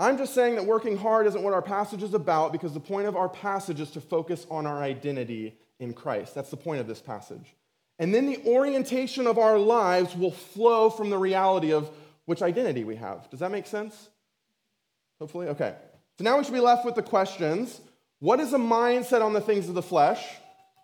I'm 0.00 0.16
just 0.16 0.34
saying 0.34 0.56
that 0.56 0.64
working 0.64 0.96
hard 0.96 1.26
isn't 1.26 1.42
what 1.42 1.52
our 1.52 1.60
passage 1.60 2.02
is 2.02 2.14
about 2.14 2.52
because 2.52 2.72
the 2.72 2.80
point 2.80 3.06
of 3.06 3.16
our 3.16 3.28
passage 3.28 3.80
is 3.80 3.90
to 3.90 4.00
focus 4.00 4.46
on 4.50 4.66
our 4.66 4.82
identity 4.82 5.58
in 5.78 5.92
Christ. 5.92 6.34
That's 6.34 6.48
the 6.48 6.56
point 6.56 6.80
of 6.80 6.86
this 6.86 7.00
passage. 7.00 7.54
And 7.98 8.14
then 8.14 8.24
the 8.24 8.42
orientation 8.46 9.26
of 9.26 9.38
our 9.38 9.58
lives 9.58 10.16
will 10.16 10.30
flow 10.30 10.88
from 10.88 11.10
the 11.10 11.18
reality 11.18 11.74
of 11.74 11.90
which 12.24 12.40
identity 12.40 12.82
we 12.82 12.96
have. 12.96 13.28
Does 13.28 13.40
that 13.40 13.52
make 13.52 13.66
sense? 13.66 14.08
Hopefully? 15.18 15.48
Okay. 15.48 15.74
So 16.16 16.24
now 16.24 16.38
we 16.38 16.44
should 16.44 16.54
be 16.54 16.60
left 16.60 16.86
with 16.86 16.94
the 16.94 17.02
questions 17.02 17.78
What 18.20 18.40
is 18.40 18.54
a 18.54 18.58
mindset 18.58 19.20
on 19.20 19.34
the 19.34 19.40
things 19.42 19.68
of 19.68 19.74
the 19.74 19.82
flesh? 19.82 20.24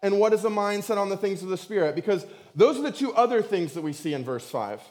And 0.03 0.21
what 0.21 0.35
is 0.35 0.45
a 0.45 0.51
mindset 0.51 0.99
on 0.99 1.09
the 1.09 1.17
things 1.17 1.43
of 1.43 1.49
the 1.49 1.57
spirit? 1.57 1.95
Because 1.95 2.27
those 2.55 2.79
are 2.79 2.83
the 2.83 2.93
two 2.93 3.15
other 3.15 3.41
things 3.41 3.73
that 3.73 3.83
we 3.83 3.95
see 3.95 4.13
in 4.13 4.25
verse 4.25 4.47
5. 4.47 4.83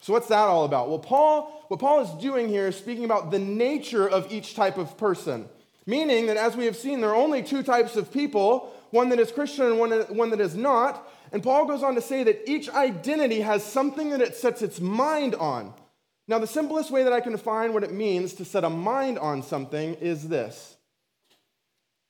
So, 0.00 0.12
what's 0.12 0.28
that 0.28 0.48
all 0.48 0.64
about? 0.64 0.88
Well, 0.90 0.98
Paul, 0.98 1.63
what 1.74 1.80
Paul 1.80 2.02
is 2.02 2.22
doing 2.22 2.48
here 2.48 2.68
is 2.68 2.76
speaking 2.76 3.04
about 3.04 3.32
the 3.32 3.38
nature 3.40 4.08
of 4.08 4.32
each 4.32 4.54
type 4.54 4.78
of 4.78 4.96
person, 4.96 5.48
meaning 5.86 6.26
that 6.26 6.36
as 6.36 6.56
we 6.56 6.66
have 6.66 6.76
seen, 6.76 7.00
there 7.00 7.10
are 7.10 7.16
only 7.16 7.42
two 7.42 7.64
types 7.64 7.96
of 7.96 8.12
people 8.12 8.72
one 8.92 9.08
that 9.08 9.18
is 9.18 9.32
Christian 9.32 9.64
and 9.66 9.80
one, 9.80 9.90
one 10.02 10.30
that 10.30 10.40
is 10.40 10.54
not. 10.54 11.10
And 11.32 11.42
Paul 11.42 11.66
goes 11.66 11.82
on 11.82 11.96
to 11.96 12.00
say 12.00 12.22
that 12.22 12.48
each 12.48 12.70
identity 12.70 13.40
has 13.40 13.64
something 13.64 14.10
that 14.10 14.20
it 14.20 14.36
sets 14.36 14.62
its 14.62 14.80
mind 14.80 15.34
on. 15.34 15.74
Now, 16.28 16.38
the 16.38 16.46
simplest 16.46 16.92
way 16.92 17.02
that 17.02 17.12
I 17.12 17.20
can 17.20 17.32
define 17.32 17.74
what 17.74 17.82
it 17.82 17.90
means 17.90 18.34
to 18.34 18.44
set 18.44 18.62
a 18.62 18.70
mind 18.70 19.18
on 19.18 19.42
something 19.42 19.94
is 19.94 20.28
this 20.28 20.76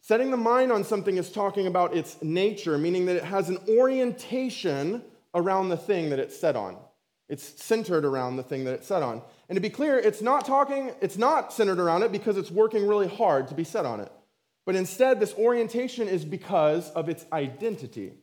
setting 0.03 0.31
the 0.31 0.37
mind 0.37 0.73
on 0.73 0.85
something 0.85 1.17
is 1.17 1.33
talking 1.33 1.67
about 1.67 1.97
its 1.97 2.23
nature, 2.23 2.77
meaning 2.77 3.07
that 3.07 3.17
it 3.17 3.25
has 3.25 3.49
an 3.49 3.57
orientation 3.67 5.03
around 5.35 5.71
the 5.71 5.79
thing 5.79 6.11
that 6.11 6.19
it's 6.19 6.39
set 6.39 6.55
on. 6.55 6.77
It's 7.31 7.65
centered 7.65 8.05
around 8.05 8.37
the 8.37 8.43
thing 8.43 8.65
that 8.65 8.75
it's 8.75 8.87
set 8.87 9.03
on. 9.03 9.23
And 9.49 9.57
to 9.57 9.61
be 9.61 9.71
clear, 9.71 9.99
it's 9.99 10.23
not 10.23 10.47
talking, 10.47 10.93
it's 11.01 11.19
not 11.19 11.53
centered 11.53 11.79
around 11.79 12.03
it 12.03 12.13
because 12.13 12.37
it's 12.37 12.51
working 12.51 12.87
really 12.87 13.09
hard 13.09 13.49
to 13.49 13.55
be 13.55 13.65
set 13.65 13.85
on 13.85 14.01
it. 14.01 14.11
But 14.67 14.77
instead, 14.77 15.21
this 15.21 15.35
orientation 15.35 16.09
is 16.09 16.25
because 16.25 16.91
of 16.91 17.09
its 17.09 17.27
identity. 17.33 18.15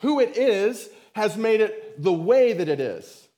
Who 0.00 0.20
it 0.20 0.36
is 0.36 0.88
has 1.14 1.36
made 1.36 1.60
it 1.60 2.02
the 2.02 2.12
way 2.12 2.52
that 2.52 2.68
it 2.68 2.80
is. 2.80 3.28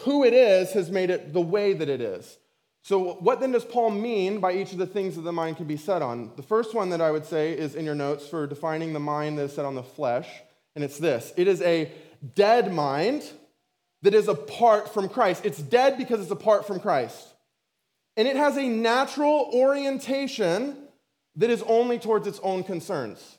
Who 0.00 0.24
it 0.24 0.32
is 0.32 0.72
has 0.72 0.90
made 0.90 1.10
it 1.10 1.32
the 1.32 1.40
way 1.40 1.74
that 1.74 1.88
it 1.88 2.00
is. 2.00 2.38
So, 2.82 3.14
what 3.14 3.40
then 3.40 3.52
does 3.52 3.64
Paul 3.64 3.90
mean 3.90 4.40
by 4.40 4.52
each 4.52 4.72
of 4.72 4.78
the 4.78 4.86
things 4.86 5.16
that 5.16 5.22
the 5.22 5.32
mind 5.32 5.56
can 5.56 5.66
be 5.66 5.76
set 5.76 6.02
on? 6.02 6.32
The 6.36 6.42
first 6.42 6.74
one 6.74 6.90
that 6.90 7.00
I 7.00 7.10
would 7.10 7.24
say 7.24 7.52
is 7.52 7.74
in 7.74 7.84
your 7.84 7.94
notes 7.94 8.28
for 8.28 8.46
defining 8.46 8.92
the 8.92 9.00
mind 9.00 9.38
that 9.38 9.44
is 9.44 9.54
set 9.54 9.64
on 9.64 9.74
the 9.74 9.82
flesh, 9.82 10.28
and 10.74 10.84
it's 10.84 10.98
this 10.98 11.32
it 11.36 11.48
is 11.48 11.62
a 11.62 11.90
dead 12.34 12.72
mind 12.72 13.24
that 14.04 14.12
is 14.12 14.28
apart 14.28 14.92
from 14.92 15.08
Christ. 15.08 15.46
It's 15.46 15.60
dead 15.60 15.96
because 15.96 16.20
it's 16.20 16.30
apart 16.30 16.66
from 16.66 16.78
Christ. 16.78 17.34
And 18.18 18.28
it 18.28 18.36
has 18.36 18.58
a 18.58 18.68
natural 18.68 19.50
orientation 19.52 20.76
that 21.36 21.48
is 21.48 21.62
only 21.62 21.98
towards 21.98 22.26
its 22.26 22.38
own 22.42 22.64
concerns. 22.64 23.38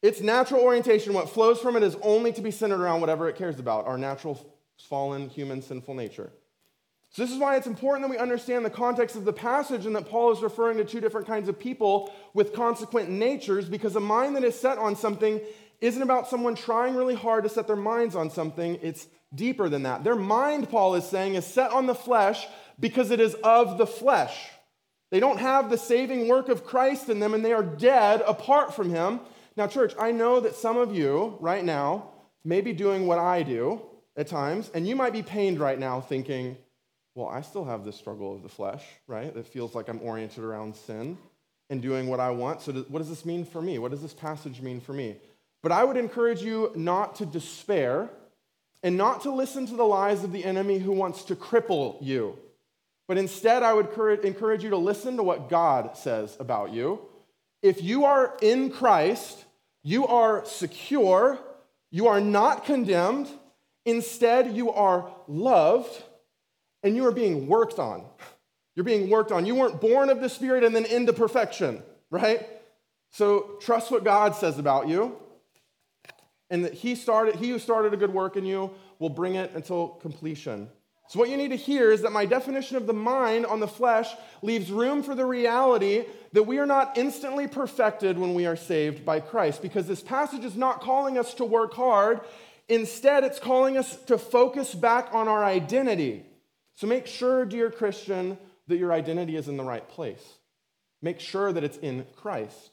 Its 0.00 0.22
natural 0.22 0.62
orientation, 0.62 1.12
what 1.12 1.28
flows 1.28 1.60
from 1.60 1.76
it, 1.76 1.82
is 1.82 1.96
only 2.00 2.32
to 2.32 2.40
be 2.40 2.50
centered 2.50 2.80
around 2.80 3.02
whatever 3.02 3.28
it 3.28 3.36
cares 3.36 3.60
about, 3.60 3.86
our 3.86 3.98
natural, 3.98 4.40
fallen, 4.88 5.28
human, 5.28 5.60
sinful 5.60 5.94
nature. 5.94 6.32
So, 7.10 7.22
this 7.22 7.30
is 7.30 7.38
why 7.38 7.56
it's 7.56 7.66
important 7.66 8.08
that 8.08 8.10
we 8.10 8.16
understand 8.16 8.64
the 8.64 8.70
context 8.70 9.16
of 9.16 9.26
the 9.26 9.34
passage 9.34 9.84
and 9.84 9.94
that 9.94 10.08
Paul 10.08 10.32
is 10.32 10.40
referring 10.40 10.78
to 10.78 10.84
two 10.84 11.00
different 11.00 11.26
kinds 11.26 11.50
of 11.50 11.58
people 11.58 12.10
with 12.32 12.54
consequent 12.54 13.10
natures, 13.10 13.68
because 13.68 13.96
a 13.96 14.00
mind 14.00 14.34
that 14.34 14.44
is 14.44 14.58
set 14.58 14.78
on 14.78 14.96
something 14.96 15.42
isn't 15.82 16.02
about 16.02 16.26
someone 16.26 16.54
trying 16.54 16.94
really 16.94 17.14
hard 17.14 17.44
to 17.44 17.50
set 17.50 17.66
their 17.66 17.76
minds 17.76 18.16
on 18.16 18.30
something, 18.30 18.78
it's 18.80 19.06
deeper 19.34 19.68
than 19.68 19.84
that. 19.84 20.04
Their 20.04 20.16
mind, 20.16 20.68
Paul 20.68 20.94
is 20.94 21.06
saying, 21.06 21.34
is 21.34 21.46
set 21.46 21.70
on 21.70 21.86
the 21.86 21.94
flesh 21.94 22.46
because 22.78 23.10
it 23.10 23.20
is 23.20 23.34
of 23.42 23.78
the 23.78 23.86
flesh. 23.86 24.50
They 25.10 25.20
don't 25.20 25.38
have 25.38 25.70
the 25.70 25.78
saving 25.78 26.28
work 26.28 26.48
of 26.48 26.64
Christ 26.64 27.08
in 27.08 27.20
them 27.20 27.34
and 27.34 27.44
they 27.44 27.52
are 27.52 27.62
dead 27.62 28.22
apart 28.26 28.74
from 28.74 28.90
Him. 28.90 29.20
Now, 29.56 29.66
church, 29.66 29.94
I 29.98 30.12
know 30.12 30.40
that 30.40 30.54
some 30.54 30.78
of 30.78 30.94
you 30.94 31.36
right 31.40 31.64
now 31.64 32.10
may 32.44 32.60
be 32.60 32.72
doing 32.72 33.06
what 33.06 33.18
I 33.18 33.42
do 33.42 33.82
at 34.16 34.26
times, 34.26 34.70
and 34.74 34.86
you 34.86 34.96
might 34.96 35.12
be 35.12 35.22
pained 35.22 35.60
right 35.60 35.78
now 35.78 36.00
thinking, 36.00 36.56
well, 37.14 37.28
I 37.28 37.42
still 37.42 37.64
have 37.64 37.84
this 37.84 37.96
struggle 37.96 38.34
of 38.34 38.42
the 38.42 38.48
flesh, 38.48 38.82
right? 39.06 39.32
That 39.34 39.46
feels 39.46 39.74
like 39.74 39.88
I'm 39.88 40.00
oriented 40.02 40.42
around 40.42 40.74
sin 40.74 41.18
and 41.68 41.82
doing 41.82 42.08
what 42.08 42.20
I 42.20 42.30
want. 42.30 42.62
So, 42.62 42.72
what 42.72 42.98
does 42.98 43.08
this 43.08 43.24
mean 43.26 43.44
for 43.44 43.60
me? 43.60 43.78
What 43.78 43.90
does 43.90 44.02
this 44.02 44.14
passage 44.14 44.60
mean 44.60 44.80
for 44.80 44.92
me? 44.92 45.16
But 45.62 45.72
I 45.72 45.84
would 45.84 45.96
encourage 45.96 46.42
you 46.42 46.72
not 46.74 47.16
to 47.16 47.26
despair 47.26 48.10
and 48.82 48.96
not 48.96 49.22
to 49.22 49.30
listen 49.32 49.66
to 49.66 49.76
the 49.76 49.84
lies 49.84 50.24
of 50.24 50.32
the 50.32 50.44
enemy 50.44 50.78
who 50.78 50.92
wants 50.92 51.24
to 51.24 51.36
cripple 51.36 51.98
you. 52.00 52.38
But 53.08 53.18
instead, 53.18 53.62
I 53.62 53.72
would 53.72 53.88
encourage 54.24 54.64
you 54.64 54.70
to 54.70 54.76
listen 54.76 55.16
to 55.16 55.22
what 55.22 55.48
God 55.48 55.96
says 55.96 56.36
about 56.40 56.72
you. 56.72 57.00
If 57.62 57.82
you 57.82 58.04
are 58.04 58.36
in 58.40 58.70
Christ, 58.70 59.44
you 59.82 60.06
are 60.06 60.44
secure, 60.44 61.38
you 61.90 62.08
are 62.08 62.20
not 62.20 62.64
condemned. 62.64 63.28
Instead, 63.84 64.56
you 64.56 64.70
are 64.70 65.12
loved 65.28 66.02
and 66.82 66.96
you 66.96 67.06
are 67.06 67.12
being 67.12 67.46
worked 67.46 67.78
on. 67.78 68.04
You're 68.74 68.84
being 68.84 69.10
worked 69.10 69.32
on. 69.32 69.44
You 69.44 69.54
weren't 69.54 69.80
born 69.80 70.08
of 70.08 70.20
the 70.20 70.28
Spirit 70.28 70.64
and 70.64 70.74
then 70.74 70.86
into 70.86 71.12
perfection, 71.12 71.82
right? 72.10 72.48
So 73.10 73.58
trust 73.60 73.90
what 73.90 74.04
God 74.04 74.34
says 74.34 74.58
about 74.58 74.88
you. 74.88 75.16
And 76.52 76.64
that 76.66 76.74
He 76.74 76.94
started, 76.94 77.34
He 77.34 77.48
who 77.48 77.58
started 77.58 77.92
a 77.92 77.96
good 77.96 78.12
work 78.12 78.36
in 78.36 78.44
you 78.44 78.70
will 79.00 79.08
bring 79.08 79.34
it 79.34 79.50
until 79.56 79.88
completion. 79.88 80.68
So, 81.08 81.18
what 81.18 81.28
you 81.28 81.36
need 81.36 81.48
to 81.48 81.56
hear 81.56 81.90
is 81.90 82.02
that 82.02 82.12
my 82.12 82.24
definition 82.24 82.76
of 82.76 82.86
the 82.86 82.92
mind 82.92 83.44
on 83.44 83.60
the 83.60 83.68
flesh 83.68 84.08
leaves 84.40 84.70
room 84.70 85.02
for 85.02 85.14
the 85.14 85.26
reality 85.26 86.04
that 86.32 86.44
we 86.44 86.58
are 86.58 86.66
not 86.66 86.96
instantly 86.96 87.48
perfected 87.48 88.18
when 88.18 88.34
we 88.34 88.46
are 88.46 88.56
saved 88.56 89.04
by 89.04 89.20
Christ, 89.20 89.60
because 89.60 89.86
this 89.86 90.00
passage 90.00 90.44
is 90.44 90.56
not 90.56 90.80
calling 90.80 91.18
us 91.18 91.34
to 91.34 91.44
work 91.44 91.74
hard. 91.74 92.20
Instead, 92.68 93.24
it's 93.24 93.38
calling 93.38 93.76
us 93.76 93.96
to 94.04 94.16
focus 94.16 94.74
back 94.74 95.08
on 95.12 95.28
our 95.28 95.44
identity. 95.44 96.24
So 96.76 96.86
make 96.86 97.06
sure, 97.06 97.44
dear 97.44 97.70
Christian, 97.70 98.38
that 98.68 98.78
your 98.78 98.92
identity 98.92 99.36
is 99.36 99.48
in 99.48 99.56
the 99.56 99.64
right 99.64 99.86
place. 99.88 100.22
Make 101.02 101.20
sure 101.20 101.52
that 101.52 101.64
it's 101.64 101.76
in 101.78 102.06
Christ. 102.16 102.71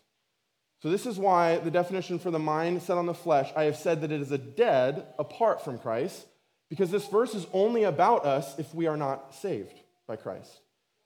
So, 0.82 0.90
this 0.90 1.06
is 1.06 1.20
why 1.20 1.58
the 1.58 1.72
definition 1.72 2.20
for 2.20 2.32
the 2.32 2.40
mind 2.40 2.82
set 2.82 2.98
on 2.98 3.06
the 3.06 3.14
flesh, 3.14 3.52
I 3.56 3.64
have 3.64 3.76
said 3.76 4.02
that 4.02 4.12
it 4.12 4.22
is 4.22 4.32
a 4.32 4.38
dead 4.38 5.08
apart 5.18 5.64
from 5.64 5.78
Christ, 5.78 6.26
because 6.70 6.90
this 6.90 7.08
verse 7.08 7.36
is 7.36 7.48
only 7.52 7.84
about 7.84 8.26
us 8.26 8.58
if 8.58 8.74
we 8.74 8.88
are 8.88 8.96
not 8.96 9.36
saved 9.36 9.74
by 10.08 10.16
Christ. 10.16 10.52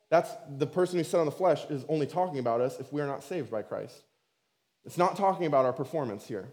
That's 0.09 0.29
the 0.57 0.67
person 0.67 0.99
who 0.99 1.03
set 1.03 1.19
on 1.19 1.25
the 1.25 1.31
flesh 1.31 1.65
is 1.71 1.85
only 1.89 2.05
talking 2.05 2.37
about 2.37 2.61
us 2.61 2.79
if 2.79 2.93
we 2.93 3.01
are 3.01 3.07
not 3.07 3.23
saved 3.23 3.49
by 3.49 3.63
Christ. 3.63 3.95
It's 4.85 4.97
not 4.97 5.15
talking 5.15 5.47
about 5.47 5.65
our 5.65 5.73
performance 5.73 6.27
here. 6.27 6.49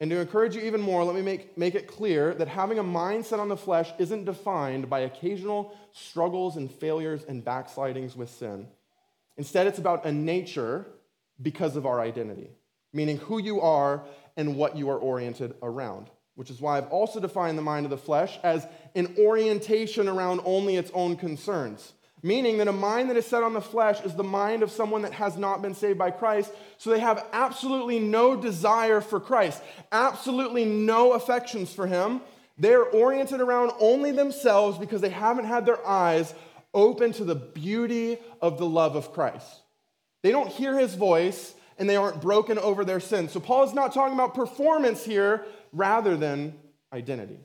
And 0.00 0.10
to 0.10 0.20
encourage 0.20 0.54
you 0.54 0.62
even 0.62 0.80
more, 0.80 1.04
let 1.04 1.14
me 1.14 1.22
make, 1.22 1.56
make 1.56 1.74
it 1.74 1.86
clear 1.86 2.34
that 2.34 2.48
having 2.48 2.78
a 2.78 2.84
mindset 2.84 3.38
on 3.38 3.48
the 3.48 3.56
flesh 3.56 3.90
isn't 3.98 4.24
defined 4.24 4.90
by 4.90 5.00
occasional 5.00 5.74
struggles 5.92 6.56
and 6.56 6.70
failures 6.70 7.24
and 7.26 7.44
backslidings 7.44 8.14
with 8.16 8.28
sin. 8.28 8.66
Instead, 9.36 9.66
it's 9.66 9.78
about 9.78 10.04
a 10.04 10.12
nature 10.12 10.86
because 11.42 11.76
of 11.76 11.84
our 11.86 12.00
identity, 12.00 12.50
meaning 12.92 13.18
who 13.18 13.38
you 13.38 13.60
are 13.60 14.04
and 14.36 14.56
what 14.56 14.76
you 14.76 14.88
are 14.90 14.98
oriented 14.98 15.54
around, 15.62 16.08
which 16.36 16.50
is 16.50 16.60
why 16.60 16.78
I've 16.78 16.88
also 16.88 17.20
defined 17.20 17.58
the 17.58 17.62
mind 17.62 17.84
of 17.84 17.90
the 17.90 17.98
flesh 17.98 18.38
as 18.42 18.66
an 18.94 19.14
orientation 19.18 20.08
around 20.08 20.40
only 20.44 20.76
its 20.76 20.90
own 20.94 21.16
concerns 21.16 21.92
meaning 22.22 22.58
that 22.58 22.68
a 22.68 22.72
mind 22.72 23.10
that 23.10 23.16
is 23.16 23.26
set 23.26 23.42
on 23.42 23.52
the 23.52 23.60
flesh 23.60 24.00
is 24.02 24.14
the 24.14 24.22
mind 24.22 24.62
of 24.62 24.70
someone 24.70 25.02
that 25.02 25.12
has 25.12 25.36
not 25.36 25.60
been 25.60 25.74
saved 25.74 25.98
by 25.98 26.10
Christ. 26.10 26.52
So 26.78 26.90
they 26.90 27.00
have 27.00 27.26
absolutely 27.32 27.98
no 27.98 28.36
desire 28.36 29.00
for 29.00 29.18
Christ, 29.18 29.62
absolutely 29.90 30.64
no 30.64 31.12
affections 31.12 31.74
for 31.74 31.86
Him. 31.86 32.20
They're 32.58 32.84
oriented 32.84 33.40
around 33.40 33.72
only 33.80 34.12
themselves 34.12 34.78
because 34.78 35.00
they 35.00 35.08
haven't 35.08 35.46
had 35.46 35.66
their 35.66 35.84
eyes 35.86 36.32
open 36.72 37.12
to 37.14 37.24
the 37.24 37.34
beauty 37.34 38.18
of 38.40 38.58
the 38.58 38.66
love 38.66 38.94
of 38.94 39.12
Christ. 39.12 39.61
They 40.22 40.30
don't 40.30 40.48
hear 40.48 40.78
His 40.78 40.94
voice 40.94 41.54
and 41.78 41.88
they 41.88 41.96
aren't 41.96 42.20
broken 42.20 42.58
over 42.58 42.84
their 42.84 43.00
sins. 43.00 43.32
So 43.32 43.40
Paul 43.40 43.64
is 43.64 43.74
not 43.74 43.92
talking 43.92 44.14
about 44.14 44.34
performance 44.34 45.04
here 45.04 45.44
rather 45.72 46.16
than 46.16 46.54
identity. 46.92 47.38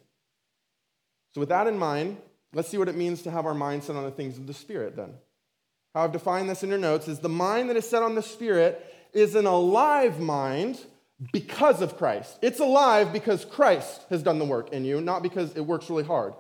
So, 1.33 1.39
with 1.39 1.49
that 1.49 1.67
in 1.67 1.77
mind, 1.77 2.17
Let's 2.53 2.69
see 2.69 2.77
what 2.77 2.89
it 2.89 2.95
means 2.95 3.21
to 3.23 3.31
have 3.31 3.45
our 3.45 3.53
mind 3.53 3.83
set 3.83 3.95
on 3.95 4.03
the 4.03 4.11
things 4.11 4.37
of 4.37 4.47
the 4.47 4.53
Spirit 4.53 4.95
then. 4.95 5.13
How 5.93 6.03
I've 6.03 6.11
defined 6.11 6.49
this 6.49 6.63
in 6.63 6.69
your 6.69 6.77
notes 6.77 7.07
is 7.07 7.19
the 7.19 7.29
mind 7.29 7.69
that 7.69 7.77
is 7.77 7.87
set 7.87 8.03
on 8.03 8.15
the 8.15 8.21
Spirit 8.21 8.83
is 9.13 9.35
an 9.35 9.45
alive 9.45 10.19
mind 10.19 10.79
because 11.31 11.81
of 11.81 11.97
Christ. 11.97 12.37
It's 12.41 12.59
alive 12.59 13.11
because 13.11 13.43
Christ 13.43 14.05
has 14.09 14.23
done 14.23 14.39
the 14.39 14.45
work 14.45 14.71
in 14.71 14.85
you, 14.85 15.01
not 15.01 15.23
because 15.23 15.55
it 15.55 15.61
works 15.61 15.89
really 15.89 16.03
hard. 16.03 16.33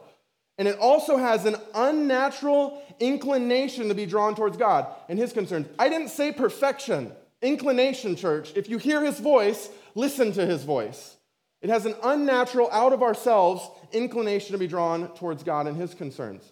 And 0.57 0.67
it 0.67 0.77
also 0.79 1.17
has 1.17 1.45
an 1.45 1.55
unnatural 1.75 2.81
inclination 2.99 3.89
to 3.89 3.95
be 3.95 4.05
drawn 4.05 4.35
towards 4.35 4.57
God 4.57 4.87
and 5.07 5.19
his 5.19 5.33
concerns. 5.33 5.67
I 5.77 5.89
didn't 5.89 6.09
say 6.09 6.31
perfection, 6.31 7.11
inclination, 7.41 8.15
church. 8.15 8.53
If 8.55 8.69
you 8.69 8.77
hear 8.77 9.03
his 9.03 9.19
voice, 9.19 9.69
listen 9.93 10.31
to 10.33 10.45
his 10.45 10.63
voice. 10.63 11.15
It 11.61 11.69
has 11.69 11.85
an 11.85 11.95
unnatural, 12.03 12.69
out 12.71 12.93
of 12.93 13.01
ourselves 13.01 13.67
inclination 13.91 14.53
to 14.53 14.57
be 14.57 14.67
drawn 14.67 15.13
towards 15.15 15.43
God 15.43 15.67
and 15.67 15.77
his 15.77 15.93
concerns. 15.93 16.51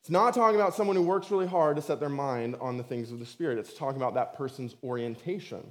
It's 0.00 0.10
not 0.10 0.34
talking 0.34 0.58
about 0.58 0.74
someone 0.74 0.96
who 0.96 1.02
works 1.02 1.30
really 1.30 1.46
hard 1.46 1.76
to 1.76 1.82
set 1.82 2.00
their 2.00 2.08
mind 2.08 2.56
on 2.60 2.78
the 2.78 2.82
things 2.82 3.12
of 3.12 3.18
the 3.18 3.26
Spirit. 3.26 3.58
It's 3.58 3.74
talking 3.74 4.00
about 4.00 4.14
that 4.14 4.34
person's 4.34 4.74
orientation. 4.82 5.62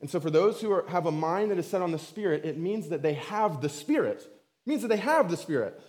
And 0.00 0.10
so, 0.10 0.18
for 0.18 0.30
those 0.30 0.60
who 0.60 0.72
are, 0.72 0.84
have 0.88 1.06
a 1.06 1.12
mind 1.12 1.50
that 1.50 1.58
is 1.58 1.68
set 1.68 1.82
on 1.82 1.92
the 1.92 1.98
Spirit, 1.98 2.44
it 2.44 2.58
means 2.58 2.88
that 2.88 3.02
they 3.02 3.14
have 3.14 3.60
the 3.60 3.68
Spirit. 3.68 4.22
It 4.22 4.68
means 4.68 4.82
that 4.82 4.88
they 4.88 4.96
have 4.96 5.30
the 5.30 5.36
Spirit. 5.36 5.80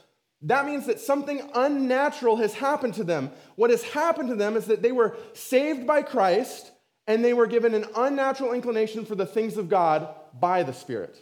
That 0.43 0.65
means 0.65 0.87
that 0.87 0.99
something 0.99 1.41
unnatural 1.53 2.37
has 2.37 2.53
happened 2.53 2.95
to 2.95 3.03
them. 3.03 3.31
What 3.55 3.69
has 3.69 3.83
happened 3.83 4.29
to 4.29 4.35
them 4.35 4.55
is 4.55 4.65
that 4.65 4.81
they 4.81 4.91
were 4.91 5.15
saved 5.33 5.85
by 5.85 6.01
Christ 6.01 6.71
and 7.07 7.23
they 7.23 7.33
were 7.33 7.47
given 7.47 7.73
an 7.73 7.85
unnatural 7.95 8.53
inclination 8.53 9.05
for 9.05 9.15
the 9.15 9.25
things 9.25 9.57
of 9.57 9.69
God 9.69 10.07
by 10.39 10.63
the 10.63 10.73
Spirit. 10.73 11.21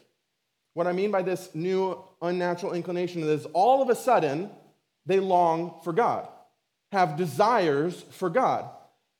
What 0.73 0.87
I 0.87 0.93
mean 0.93 1.11
by 1.11 1.21
this 1.21 1.49
new 1.53 2.01
unnatural 2.21 2.73
inclination 2.73 3.23
is 3.23 3.45
all 3.47 3.81
of 3.81 3.89
a 3.89 3.95
sudden 3.95 4.49
they 5.05 5.19
long 5.19 5.79
for 5.83 5.91
God, 5.91 6.27
have 6.91 7.17
desires 7.17 8.05
for 8.11 8.29
God, 8.29 8.69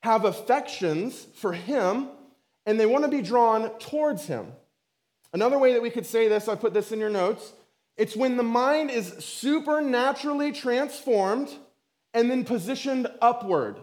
have 0.04 0.24
affections 0.24 1.28
for 1.36 1.52
Him, 1.52 2.08
and 2.66 2.80
they 2.80 2.86
want 2.86 3.04
to 3.04 3.12
be 3.12 3.22
drawn 3.22 3.78
towards 3.80 4.26
Him. 4.28 4.54
Another 5.34 5.60
way 5.60 5.74
that 5.74 5.82
we 5.82 5.90
could 5.90 6.06
say 6.06 6.28
this, 6.28 6.48
I 6.48 6.56
put 6.56 6.74
this 6.74 6.92
in 6.92 7.00
your 7.00 7.10
notes, 7.10 7.52
it's 8.00 8.16
when 8.16 8.38
the 8.38 8.44
mind 8.44 8.92
is 8.92 9.08
supernaturally 9.20 10.54
transformed 10.54 11.50
and 12.14 12.32
then 12.32 12.46
positioned 12.46 13.08
upward 13.22 13.78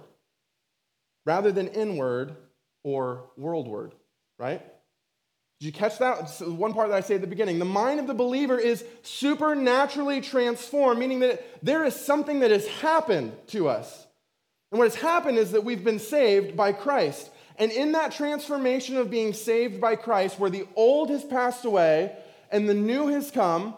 rather 1.27 1.53
than 1.53 1.69
inward 1.69 2.35
or 2.83 3.29
worldward, 3.37 3.93
right? 4.39 4.63
Did 5.61 5.67
you 5.67 5.73
catch 5.73 5.99
that? 5.99 6.31
one 6.41 6.73
part 6.73 6.89
that 6.89 6.97
I 6.97 7.01
say 7.01 7.17
at 7.17 7.21
the 7.21 7.27
beginning. 7.27 7.59
The 7.59 7.67
mind 7.67 8.01
of 8.01 8.07
the 8.07 8.15
believer 8.15 8.59
is 8.59 8.87
supernaturally 9.03 10.23
transformed, 10.23 10.99
meaning 10.99 11.21
that 11.21 11.45
there 11.63 11.85
is 11.85 11.95
something 11.95 12.41
that 12.41 12.51
has 12.51 12.67
happened 12.67 13.35
to 13.49 13.69
us. 13.69 14.07
And 14.73 14.79
what 14.79 14.91
has 14.91 14.95
happened 14.95 15.37
is 15.37 15.53
that 15.53 15.65
we've 15.65 15.85
been 15.85 15.99
saved 15.99 16.57
by 16.57 16.73
Christ. 16.73 17.31
And 17.59 17.71
in 17.71 17.93
that 17.93 18.13
transformation 18.13 18.97
of 18.97 19.11
being 19.11 19.35
saved 19.35 19.79
by 19.79 19.97
Christ, 19.97 20.39
where 20.39 20.51
the 20.51 20.67
old 20.75 21.11
has 21.11 21.23
passed 21.23 21.67
away 21.67 22.17
and 22.51 22.67
the 22.67 22.75
new 22.75 23.09
has 23.09 23.31
come, 23.31 23.75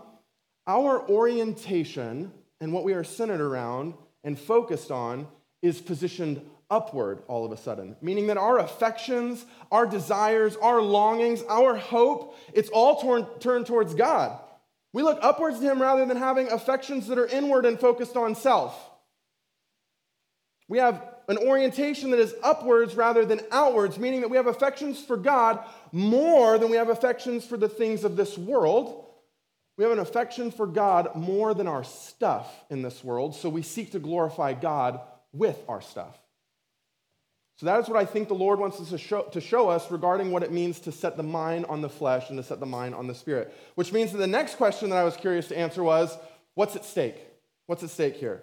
our 0.69 1.09
orientation 1.09 2.31
and 2.61 2.73
what 2.73 2.85
we 2.85 2.93
are 2.93 3.03
centered 3.03 3.41
around 3.41 3.95
and 4.23 4.39
focused 4.39 4.91
on 4.91 5.27
is 5.63 5.81
positioned 5.81 6.43
upward 6.71 7.23
all 7.27 7.47
of 7.47 7.53
a 7.53 7.57
sudden, 7.57 7.97
meaning 8.03 8.27
that 8.27 8.37
our 8.37 8.59
affections, 8.59 9.47
our 9.73 9.87
desires, 9.87 10.57
our 10.57 10.83
longings, 10.83 11.43
our 11.49 11.75
hope, 11.75 12.37
it's 12.53 12.69
all 12.69 13.01
torn, 13.01 13.27
turned 13.41 13.67
towards 13.67 13.95
God. 13.95 14.39
We 14.93 15.03
look 15.03 15.19
upwards 15.23 15.59
to 15.61 15.65
Him 15.65 15.81
rather 15.81 16.05
than 16.05 16.19
having 16.19 16.51
affections 16.51 17.07
that 17.09 17.19
are 17.19 17.27
inward 17.27 17.65
and 17.65 17.81
focused 17.81 18.17
on 18.17 18.35
self. 18.35 18.79
We 20.69 20.79
have 20.79 21.03
an 21.29 21.39
orientation 21.39 22.11
that 22.11 22.21
is 22.21 22.35
upwards 22.43 22.95
rather 22.95 23.25
than 23.25 23.41
outwards, 23.51 23.99
meaning 23.99 24.21
that 24.21 24.29
we 24.29 24.37
have 24.37 24.47
affections 24.47 25.03
for 25.03 25.17
God 25.17 25.61
more 25.93 26.59
than 26.59 26.71
we 26.71 26.77
have 26.77 26.91
affections 26.91 27.47
for 27.47 27.57
the 27.57 27.69
things 27.69 28.05
of 28.05 28.17
this 28.17 28.37
world. 28.37 29.07
We 29.79 29.85
have 29.85 29.93
an 29.93 30.01
affection 30.01 30.51
for 30.51 30.67
God 30.67 31.15
more 31.15 31.55
than 31.55 31.69
our 31.69 31.85
stuff 31.85 32.53
in 32.69 32.83
this 32.83 33.05
world, 33.05 33.37
so 33.37 33.49
we 33.49 33.63
seek 33.63 33.93
to 33.93 34.01
glorify 34.01 34.53
God 34.53 35.01
with 35.33 35.57
our 35.69 35.81
stuff. 35.81 36.19
So 37.59 37.67
that 37.67 37.81
is 37.81 37.89
what 37.89 37.99
I 37.99 38.05
think 38.05 38.27
the 38.27 38.35
Lord 38.35 38.59
wants 38.59 38.81
us 38.81 38.91
to 38.91 38.99
show, 38.99 39.23
to 39.23 39.41
show 39.41 39.69
us 39.69 39.89
regarding 39.91 40.33
what 40.33 40.43
it 40.43 40.53
means 40.53 40.81
to 40.81 40.93
set 40.93 41.17
the 41.17 41.23
mind 41.23 41.67
on 41.67 41.81
the 41.81 41.89
flesh 41.89 42.29
and 42.29 42.37
to 42.39 42.43
set 42.43 42.59
the 42.59 42.67
mind 42.67 42.97
on 42.97 43.07
the 43.07 43.15
spirit. 43.15 43.55
Which 43.77 43.93
means 43.93 44.11
that 44.13 44.19
the 44.19 44.27
next 44.27 44.57
question 44.57 44.91
that 44.91 44.99
I 44.99 45.05
was 45.05 45.17
curious 45.17 45.47
to 45.49 45.59
answer 45.59 45.83
was 45.83 46.17
what's 46.55 46.75
at 46.75 46.85
stake? 46.85 47.17
What's 47.67 47.85
at 47.85 47.91
stake 47.91 48.17
here? 48.17 48.43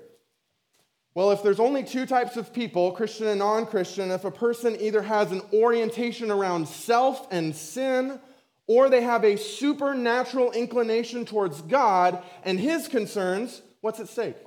Well, 1.15 1.31
if 1.31 1.43
there's 1.43 1.61
only 1.61 1.83
two 1.83 2.05
types 2.05 2.37
of 2.37 2.53
people, 2.53 2.93
Christian 2.93 3.27
and 3.27 3.39
non 3.39 3.65
Christian, 3.65 4.09
if 4.11 4.23
a 4.23 4.31
person 4.31 4.77
either 4.79 5.01
has 5.01 5.33
an 5.33 5.41
orientation 5.53 6.31
around 6.31 6.67
self 6.67 7.27
and 7.29 7.53
sin, 7.53 8.19
or 8.67 8.89
they 8.89 9.01
have 9.01 9.23
a 9.23 9.37
supernatural 9.37 10.51
inclination 10.51 11.25
towards 11.25 11.61
God 11.61 12.23
and 12.43 12.59
his 12.59 12.87
concerns, 12.87 13.61
what's 13.81 13.99
at 13.99 14.09
stake? 14.09 14.37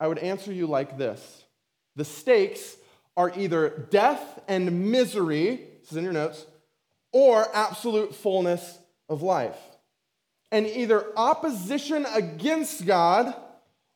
I 0.00 0.08
would 0.08 0.18
answer 0.18 0.52
you 0.52 0.66
like 0.66 0.98
this 0.98 1.44
The 1.96 2.04
stakes 2.04 2.76
are 3.16 3.32
either 3.36 3.86
death 3.90 4.40
and 4.48 4.90
misery, 4.90 5.60
this 5.80 5.92
is 5.92 5.96
in 5.96 6.04
your 6.04 6.12
notes, 6.12 6.46
or 7.12 7.46
absolute 7.54 8.14
fullness 8.14 8.78
of 9.08 9.22
life. 9.22 9.58
And 10.50 10.66
either 10.66 11.06
opposition 11.16 12.06
against 12.14 12.86
God 12.86 13.34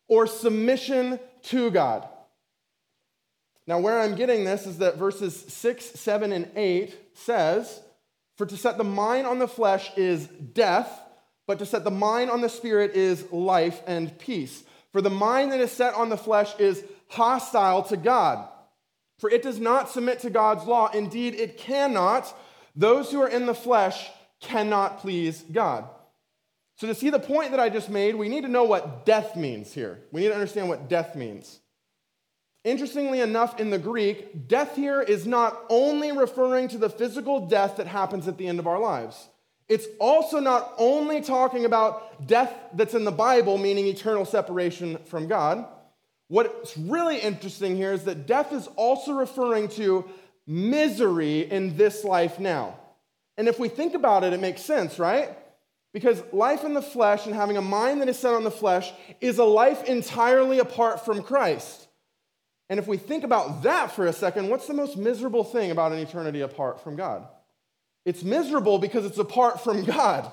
or 0.08 0.26
submission 0.26 1.20
to 1.44 1.70
God. 1.70 2.08
Now, 3.66 3.78
where 3.78 4.00
I'm 4.00 4.14
getting 4.14 4.44
this 4.44 4.66
is 4.66 4.78
that 4.78 4.96
verses 4.96 5.36
6, 5.36 5.84
7, 5.84 6.32
and 6.32 6.50
8 6.56 6.96
says, 7.14 7.80
For 8.38 8.46
to 8.46 8.56
set 8.56 8.78
the 8.78 8.84
mind 8.84 9.26
on 9.26 9.40
the 9.40 9.48
flesh 9.48 9.90
is 9.96 10.28
death, 10.28 10.88
but 11.48 11.58
to 11.58 11.66
set 11.66 11.82
the 11.82 11.90
mind 11.90 12.30
on 12.30 12.40
the 12.40 12.48
spirit 12.48 12.94
is 12.94 13.30
life 13.32 13.82
and 13.84 14.16
peace. 14.16 14.62
For 14.92 15.02
the 15.02 15.10
mind 15.10 15.50
that 15.50 15.60
is 15.60 15.72
set 15.72 15.94
on 15.94 16.08
the 16.08 16.16
flesh 16.16 16.54
is 16.60 16.84
hostile 17.08 17.82
to 17.84 17.96
God, 17.96 18.48
for 19.18 19.28
it 19.28 19.42
does 19.42 19.58
not 19.58 19.90
submit 19.90 20.20
to 20.20 20.30
God's 20.30 20.64
law. 20.64 20.88
Indeed, 20.88 21.34
it 21.34 21.58
cannot. 21.58 22.32
Those 22.76 23.10
who 23.10 23.20
are 23.20 23.28
in 23.28 23.46
the 23.46 23.54
flesh 23.54 24.08
cannot 24.40 25.00
please 25.00 25.42
God. 25.42 25.88
So, 26.76 26.86
to 26.86 26.94
see 26.94 27.10
the 27.10 27.18
point 27.18 27.50
that 27.50 27.58
I 27.58 27.68
just 27.68 27.90
made, 27.90 28.14
we 28.14 28.28
need 28.28 28.42
to 28.42 28.48
know 28.48 28.62
what 28.62 29.04
death 29.04 29.34
means 29.34 29.72
here. 29.72 29.98
We 30.12 30.20
need 30.20 30.28
to 30.28 30.34
understand 30.34 30.68
what 30.68 30.88
death 30.88 31.16
means. 31.16 31.58
Interestingly 32.64 33.20
enough, 33.20 33.60
in 33.60 33.70
the 33.70 33.78
Greek, 33.78 34.48
death 34.48 34.76
here 34.76 35.00
is 35.00 35.26
not 35.26 35.58
only 35.68 36.12
referring 36.12 36.68
to 36.68 36.78
the 36.78 36.90
physical 36.90 37.46
death 37.46 37.76
that 37.76 37.86
happens 37.86 38.26
at 38.26 38.36
the 38.36 38.46
end 38.46 38.58
of 38.58 38.66
our 38.66 38.78
lives. 38.78 39.28
It's 39.68 39.86
also 40.00 40.40
not 40.40 40.72
only 40.78 41.20
talking 41.20 41.64
about 41.64 42.26
death 42.26 42.52
that's 42.74 42.94
in 42.94 43.04
the 43.04 43.12
Bible, 43.12 43.58
meaning 43.58 43.86
eternal 43.86 44.24
separation 44.24 44.98
from 45.04 45.28
God. 45.28 45.66
What's 46.28 46.76
really 46.76 47.18
interesting 47.18 47.76
here 47.76 47.92
is 47.92 48.04
that 48.04 48.26
death 48.26 48.52
is 48.52 48.66
also 48.76 49.12
referring 49.12 49.68
to 49.68 50.04
misery 50.46 51.40
in 51.40 51.76
this 51.76 52.04
life 52.04 52.38
now. 52.38 52.78
And 53.36 53.46
if 53.46 53.58
we 53.58 53.68
think 53.68 53.94
about 53.94 54.24
it, 54.24 54.32
it 54.32 54.40
makes 54.40 54.62
sense, 54.62 54.98
right? 54.98 55.36
Because 55.92 56.22
life 56.32 56.64
in 56.64 56.74
the 56.74 56.82
flesh 56.82 57.26
and 57.26 57.34
having 57.34 57.56
a 57.56 57.62
mind 57.62 58.00
that 58.00 58.08
is 58.08 58.18
set 58.18 58.34
on 58.34 58.44
the 58.44 58.50
flesh 58.50 58.92
is 59.20 59.38
a 59.38 59.44
life 59.44 59.84
entirely 59.84 60.58
apart 60.58 61.04
from 61.04 61.22
Christ. 61.22 61.87
And 62.68 62.78
if 62.78 62.86
we 62.86 62.96
think 62.96 63.24
about 63.24 63.62
that 63.62 63.92
for 63.92 64.06
a 64.06 64.12
second, 64.12 64.48
what's 64.48 64.66
the 64.66 64.74
most 64.74 64.96
miserable 64.96 65.44
thing 65.44 65.70
about 65.70 65.92
an 65.92 65.98
eternity 65.98 66.42
apart 66.42 66.82
from 66.82 66.96
God? 66.96 67.26
It's 68.04 68.22
miserable 68.22 68.78
because 68.78 69.04
it's 69.04 69.18
apart 69.18 69.62
from 69.62 69.84
God. 69.84 70.30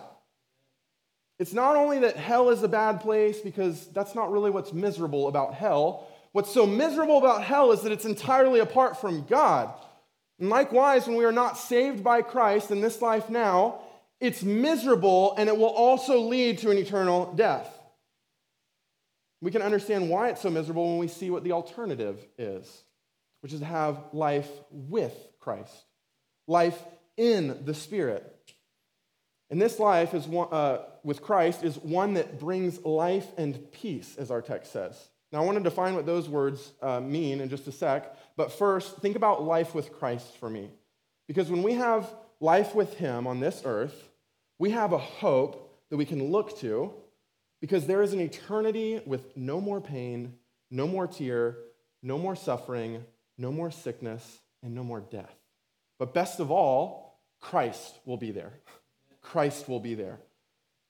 It's 1.39 1.53
not 1.53 1.75
only 1.75 1.99
that 1.99 2.15
hell 2.15 2.49
is 2.49 2.63
a 2.63 2.67
bad 2.67 3.01
place, 3.01 3.39
because 3.39 3.87
that's 3.87 4.15
not 4.15 4.31
really 4.31 4.51
what's 4.51 4.71
miserable 4.71 5.27
about 5.27 5.53
hell. 5.53 6.07
What's 6.31 6.53
so 6.53 6.65
miserable 6.65 7.17
about 7.17 7.43
hell 7.43 7.71
is 7.71 7.81
that 7.81 7.91
it's 7.91 8.05
entirely 8.05 8.59
apart 8.59 8.99
from 8.99 9.25
God. 9.25 9.73
And 10.39 10.49
likewise, 10.49 11.07
when 11.07 11.17
we 11.17 11.25
are 11.25 11.31
not 11.31 11.57
saved 11.57 12.03
by 12.03 12.21
Christ 12.21 12.71
in 12.71 12.81
this 12.81 13.01
life 13.01 13.29
now, 13.29 13.79
it's 14.19 14.43
miserable 14.43 15.35
and 15.37 15.49
it 15.49 15.57
will 15.57 15.65
also 15.65 16.19
lead 16.19 16.59
to 16.59 16.71
an 16.71 16.77
eternal 16.77 17.33
death. 17.33 17.74
We 19.45 19.51
can 19.51 19.61
understand 19.61 20.09
why 20.09 20.29
it's 20.29 20.41
so 20.41 20.49
miserable 20.49 20.89
when 20.89 20.97
we 20.97 21.07
see 21.07 21.29
what 21.29 21.43
the 21.43 21.51
alternative 21.51 22.17
is, 22.39 22.81
which 23.41 23.53
is 23.53 23.59
to 23.59 23.65
have 23.67 23.99
life 24.11 24.49
with 24.71 25.13
Christ, 25.39 25.71
life 26.47 26.81
in 27.15 27.63
the 27.63 27.75
Spirit. 27.75 28.25
And 29.51 29.61
this 29.61 29.77
life 29.77 30.15
is 30.15 30.25
one, 30.25 30.47
uh, 30.51 30.79
with 31.03 31.21
Christ 31.21 31.63
is 31.63 31.77
one 31.77 32.15
that 32.15 32.39
brings 32.39 32.83
life 32.83 33.27
and 33.37 33.71
peace, 33.71 34.15
as 34.17 34.31
our 34.31 34.41
text 34.41 34.73
says. 34.73 34.99
Now, 35.31 35.43
I 35.43 35.45
want 35.45 35.59
to 35.59 35.63
define 35.63 35.93
what 35.93 36.07
those 36.07 36.27
words 36.27 36.71
uh, 36.81 36.99
mean 36.99 37.39
in 37.39 37.49
just 37.49 37.67
a 37.67 37.71
sec, 37.71 38.17
but 38.35 38.51
first, 38.51 38.97
think 38.97 39.15
about 39.15 39.43
life 39.43 39.75
with 39.75 39.93
Christ 39.93 40.35
for 40.37 40.49
me. 40.49 40.71
Because 41.27 41.51
when 41.51 41.61
we 41.61 41.73
have 41.73 42.11
life 42.39 42.73
with 42.73 42.95
Him 42.95 43.27
on 43.27 43.41
this 43.41 43.61
earth, 43.63 44.09
we 44.57 44.71
have 44.71 44.91
a 44.91 44.97
hope 44.97 45.83
that 45.91 45.97
we 45.97 46.05
can 46.05 46.31
look 46.31 46.57
to 46.61 46.95
because 47.65 47.87
there 47.87 48.03
is 48.03 48.13
an 48.13 48.19
eternity 48.19 49.01
with 49.07 49.35
no 49.35 49.59
more 49.59 49.81
pain, 49.81 50.35
no 50.69 50.85
more 50.85 51.07
tear, 51.07 51.57
no 52.03 52.15
more 52.15 52.35
suffering, 52.35 53.03
no 53.39 53.51
more 53.51 53.71
sickness, 53.71 54.37
and 54.61 54.75
no 54.75 54.83
more 54.83 54.99
death. 54.99 55.33
But 55.97 56.13
best 56.13 56.39
of 56.39 56.51
all, 56.51 57.19
Christ 57.41 57.97
will 58.05 58.17
be 58.17 58.29
there. 58.29 58.53
Christ 59.19 59.67
will 59.67 59.79
be 59.79 59.95
there. 59.95 60.19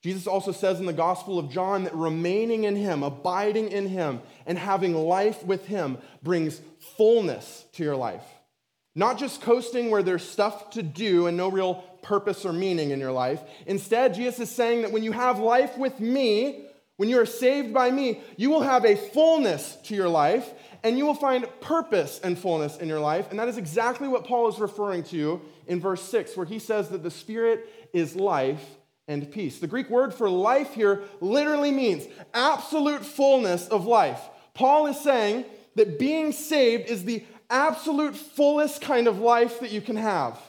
Jesus 0.04 0.28
also 0.28 0.52
says 0.52 0.82
in 0.82 0.86
the 0.86 0.92
Gospel 0.92 1.40
of 1.40 1.50
John 1.50 1.86
that 1.86 1.96
remaining 1.96 2.66
in 2.66 2.76
Him, 2.76 3.04
abiding 3.04 3.70
in 3.70 3.88
Him, 3.88 4.20
and 4.46 4.58
having 4.58 4.94
life 4.96 5.46
with 5.46 5.68
Him 5.68 5.98
brings 6.24 6.60
fullness 6.98 7.68
to 7.76 7.84
your 7.84 7.96
life. 7.96 8.26
Not 8.96 9.18
just 9.18 9.42
coasting 9.42 9.90
where 9.90 10.04
there's 10.04 10.28
stuff 10.28 10.72
to 10.72 10.84
do 10.84 11.28
and 11.28 11.38
no 11.38 11.48
real 11.48 11.86
purpose 12.06 12.46
or 12.46 12.54
meaning 12.54 12.92
in 12.92 13.00
your 13.00 13.12
life. 13.12 13.42
Instead, 13.66 14.14
Jesus 14.14 14.40
is 14.40 14.50
saying 14.50 14.84
that 14.84 14.92
when 14.92 15.04
you 15.04 15.12
have 15.12 15.40
life 15.40 15.78
with 15.78 16.00
me, 16.00 16.65
when 16.98 17.10
you 17.10 17.20
are 17.20 17.26
saved 17.26 17.74
by 17.74 17.92
me, 17.92 18.22
you 18.38 18.50
will 18.50 18.62
have 18.62 18.86
a 18.86 18.96
fullness 18.96 19.76
to 19.84 19.96
your 19.96 20.08
life 20.08 20.54
and 20.84 20.98
you 20.98 21.06
will 21.06 21.16
find 21.16 21.48
purpose 21.62 22.20
and 22.24 22.38
fullness 22.38 22.78
in 22.78 22.88
your 22.88 23.00
life. 23.00 23.30
And 23.32 23.40
that 23.40 23.48
is 23.48 23.58
exactly 23.58 24.08
what 24.08 24.26
Paul 24.26 24.48
is 24.48 24.60
referring 24.60 25.04
to 25.06 25.42
in 25.68 25.82
verse 25.82 26.02
6, 26.04 26.38
where 26.38 26.46
he 26.46 26.60
says 26.60 26.90
that 26.90 27.04
the 27.04 27.12
Spirit 27.12 27.70
is 27.92 28.16
life 28.16 28.64
and 29.08 29.30
peace. 29.32 29.60
The 29.60 29.68
Greek 29.68 29.90
word 29.90 30.14
for 30.14 30.30
life 30.30 30.74
here 30.74 31.02
literally 31.20 31.72
means 31.72 32.06
absolute 32.34 33.06
fullness 33.06 33.68
of 33.68 33.86
life. 33.86 34.22
Paul 34.54 34.88
is 34.88 35.00
saying 35.00 35.46
that 35.76 36.00
being 36.00 36.32
saved 36.32 36.90
is 36.90 37.04
the 37.04 37.24
absolute 37.50 38.16
fullest 38.16 38.82
kind 38.82 39.08
of 39.08 39.20
life 39.20 39.60
that 39.60 39.72
you 39.72 39.82
can 39.82 39.98
have. 39.98 40.40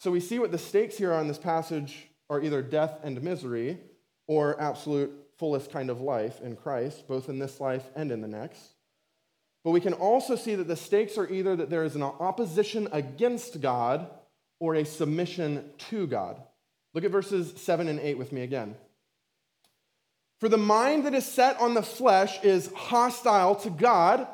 So 0.00 0.10
we 0.10 0.20
see 0.20 0.38
what 0.38 0.52
the 0.52 0.58
stakes 0.58 0.96
here 0.96 1.12
are 1.12 1.18
on 1.18 1.28
this 1.28 1.38
passage 1.38 2.08
are 2.28 2.40
either 2.40 2.62
death 2.62 2.98
and 3.02 3.20
misery 3.22 3.78
or 4.26 4.60
absolute 4.60 5.12
fullest 5.40 5.72
kind 5.72 5.90
of 5.90 6.00
life 6.00 6.40
in 6.40 6.54
Christ, 6.54 7.08
both 7.08 7.28
in 7.28 7.40
this 7.40 7.58
life 7.58 7.84
and 7.96 8.12
in 8.12 8.20
the 8.20 8.28
next. 8.28 8.60
But 9.64 9.72
we 9.72 9.80
can 9.80 9.94
also 9.94 10.36
see 10.36 10.54
that 10.54 10.68
the 10.68 10.76
stakes 10.76 11.18
are 11.18 11.28
either 11.28 11.56
that 11.56 11.68
there 11.68 11.82
is 11.82 11.96
an 11.96 12.02
opposition 12.04 12.88
against 12.92 13.60
God 13.60 14.08
or 14.60 14.76
a 14.76 14.84
submission 14.84 15.64
to 15.90 16.06
God. 16.06 16.40
Look 16.94 17.02
at 17.02 17.10
verses 17.10 17.52
7 17.56 17.88
and 17.88 17.98
8 17.98 18.18
with 18.18 18.30
me 18.30 18.42
again. 18.42 18.76
For 20.38 20.48
the 20.48 20.56
mind 20.56 21.04
that 21.04 21.14
is 21.14 21.26
set 21.26 21.60
on 21.60 21.74
the 21.74 21.82
flesh 21.82 22.42
is 22.44 22.72
hostile 22.72 23.56
to 23.56 23.70
God 23.70 24.28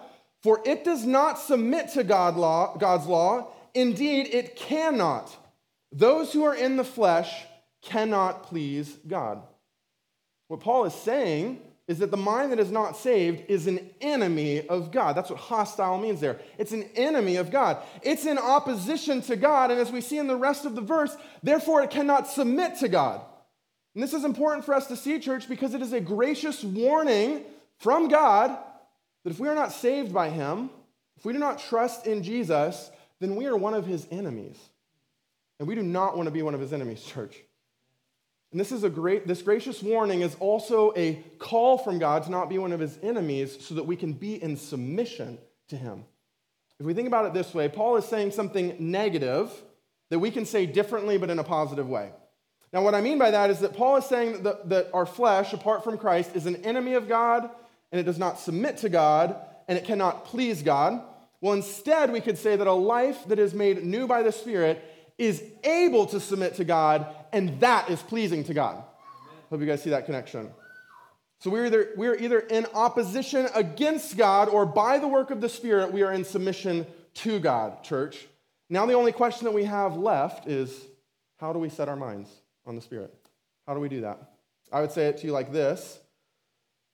for 0.46 0.62
it 0.64 0.84
does 0.84 1.04
not 1.04 1.40
submit 1.40 1.88
to 1.94 2.04
God 2.04 2.36
law, 2.36 2.76
God's 2.76 3.06
law. 3.06 3.48
Indeed, 3.74 4.28
it 4.32 4.54
cannot. 4.54 5.36
Those 5.90 6.32
who 6.32 6.44
are 6.44 6.54
in 6.54 6.76
the 6.76 6.84
flesh 6.84 7.44
cannot 7.82 8.44
please 8.44 8.96
God. 9.08 9.42
What 10.48 10.60
Paul 10.60 10.84
is 10.84 10.94
saying 10.94 11.60
is 11.88 11.98
that 11.98 12.10
the 12.10 12.16
mind 12.16 12.50
that 12.50 12.58
is 12.58 12.70
not 12.70 12.96
saved 12.96 13.44
is 13.48 13.66
an 13.66 13.78
enemy 14.00 14.66
of 14.68 14.90
God. 14.90 15.16
That's 15.16 15.30
what 15.30 15.38
hostile 15.38 15.98
means 15.98 16.20
there. 16.20 16.40
It's 16.58 16.72
an 16.72 16.88
enemy 16.96 17.36
of 17.36 17.50
God. 17.50 17.78
It's 18.02 18.26
in 18.26 18.38
opposition 18.38 19.22
to 19.22 19.36
God, 19.36 19.70
and 19.70 19.80
as 19.80 19.92
we 19.92 20.00
see 20.00 20.18
in 20.18 20.26
the 20.26 20.36
rest 20.36 20.64
of 20.64 20.74
the 20.74 20.80
verse, 20.80 21.16
therefore 21.42 21.82
it 21.82 21.90
cannot 21.90 22.26
submit 22.26 22.78
to 22.80 22.88
God. 22.88 23.20
And 23.94 24.02
this 24.02 24.14
is 24.14 24.24
important 24.24 24.64
for 24.64 24.74
us 24.74 24.88
to 24.88 24.96
see, 24.96 25.18
church, 25.20 25.48
because 25.48 25.74
it 25.74 25.82
is 25.82 25.92
a 25.92 26.00
gracious 26.00 26.62
warning 26.64 27.44
from 27.78 28.08
God 28.08 28.50
that 29.24 29.30
if 29.30 29.38
we 29.38 29.48
are 29.48 29.54
not 29.54 29.72
saved 29.72 30.12
by 30.12 30.28
him, 30.28 30.70
if 31.16 31.24
we 31.24 31.32
do 31.32 31.38
not 31.38 31.58
trust 31.58 32.06
in 32.06 32.22
Jesus, 32.22 32.90
then 33.20 33.36
we 33.36 33.46
are 33.46 33.56
one 33.56 33.74
of 33.74 33.86
his 33.86 34.06
enemies. 34.10 34.58
And 35.58 35.66
we 35.66 35.74
do 35.74 35.82
not 35.82 36.16
want 36.16 36.26
to 36.26 36.30
be 36.30 36.42
one 36.42 36.54
of 36.54 36.60
his 36.60 36.72
enemies, 36.72 37.02
church. 37.02 37.36
And 38.56 38.60
this 38.62 38.72
is 38.72 38.84
a 38.84 38.88
great 38.88 39.26
this 39.26 39.42
gracious 39.42 39.82
warning 39.82 40.22
is 40.22 40.34
also 40.40 40.90
a 40.96 41.22
call 41.38 41.76
from 41.76 41.98
God 41.98 42.22
to 42.22 42.30
not 42.30 42.48
be 42.48 42.56
one 42.56 42.72
of 42.72 42.80
his 42.80 42.98
enemies 43.02 43.58
so 43.60 43.74
that 43.74 43.82
we 43.82 43.96
can 43.96 44.14
be 44.14 44.42
in 44.42 44.56
submission 44.56 45.36
to 45.68 45.76
him. 45.76 46.06
If 46.80 46.86
we 46.86 46.94
think 46.94 47.06
about 47.06 47.26
it 47.26 47.34
this 47.34 47.52
way, 47.52 47.68
Paul 47.68 47.96
is 47.96 48.06
saying 48.06 48.30
something 48.30 48.74
negative 48.78 49.52
that 50.08 50.20
we 50.20 50.30
can 50.30 50.46
say 50.46 50.64
differently 50.64 51.18
but 51.18 51.28
in 51.28 51.38
a 51.38 51.44
positive 51.44 51.86
way. 51.86 52.12
Now, 52.72 52.82
what 52.82 52.94
I 52.94 53.02
mean 53.02 53.18
by 53.18 53.30
that 53.30 53.50
is 53.50 53.58
that 53.58 53.76
Paul 53.76 53.98
is 53.98 54.06
saying 54.06 54.44
that, 54.44 54.70
that 54.70 54.88
our 54.94 55.04
flesh, 55.04 55.52
apart 55.52 55.84
from 55.84 55.98
Christ, 55.98 56.30
is 56.34 56.46
an 56.46 56.56
enemy 56.64 56.94
of 56.94 57.08
God 57.10 57.50
and 57.92 58.00
it 58.00 58.04
does 58.04 58.18
not 58.18 58.40
submit 58.40 58.78
to 58.78 58.88
God 58.88 59.36
and 59.68 59.76
it 59.76 59.84
cannot 59.84 60.24
please 60.24 60.62
God. 60.62 61.02
Well, 61.42 61.52
instead, 61.52 62.10
we 62.10 62.22
could 62.22 62.38
say 62.38 62.56
that 62.56 62.66
a 62.66 62.72
life 62.72 63.22
that 63.26 63.38
is 63.38 63.52
made 63.52 63.84
new 63.84 64.06
by 64.06 64.22
the 64.22 64.32
Spirit 64.32 64.82
is 65.18 65.42
able 65.64 66.06
to 66.06 66.20
submit 66.20 66.54
to 66.56 66.64
God, 66.64 67.06
and 67.36 67.60
that 67.60 67.90
is 67.90 68.02
pleasing 68.02 68.44
to 68.44 68.54
God. 68.54 68.82
Hope 69.50 69.60
you 69.60 69.66
guys 69.66 69.82
see 69.82 69.90
that 69.90 70.06
connection. 70.06 70.48
So 71.40 71.50
we're 71.50 71.66
either, 71.66 71.90
we're 71.94 72.16
either 72.16 72.38
in 72.38 72.66
opposition 72.72 73.46
against 73.54 74.16
God 74.16 74.48
or 74.48 74.64
by 74.64 74.98
the 74.98 75.06
work 75.06 75.30
of 75.30 75.42
the 75.42 75.48
Spirit, 75.50 75.92
we 75.92 76.02
are 76.02 76.12
in 76.12 76.24
submission 76.24 76.86
to 77.16 77.38
God, 77.38 77.84
church. 77.84 78.26
Now, 78.70 78.86
the 78.86 78.94
only 78.94 79.12
question 79.12 79.44
that 79.44 79.52
we 79.52 79.64
have 79.64 79.98
left 79.98 80.48
is 80.48 80.86
how 81.38 81.52
do 81.52 81.58
we 81.58 81.68
set 81.68 81.90
our 81.90 81.96
minds 81.96 82.30
on 82.64 82.74
the 82.74 82.80
Spirit? 82.80 83.14
How 83.66 83.74
do 83.74 83.80
we 83.80 83.90
do 83.90 84.00
that? 84.00 84.18
I 84.72 84.80
would 84.80 84.90
say 84.90 85.08
it 85.08 85.18
to 85.18 85.26
you 85.26 85.32
like 85.32 85.52
this 85.52 86.00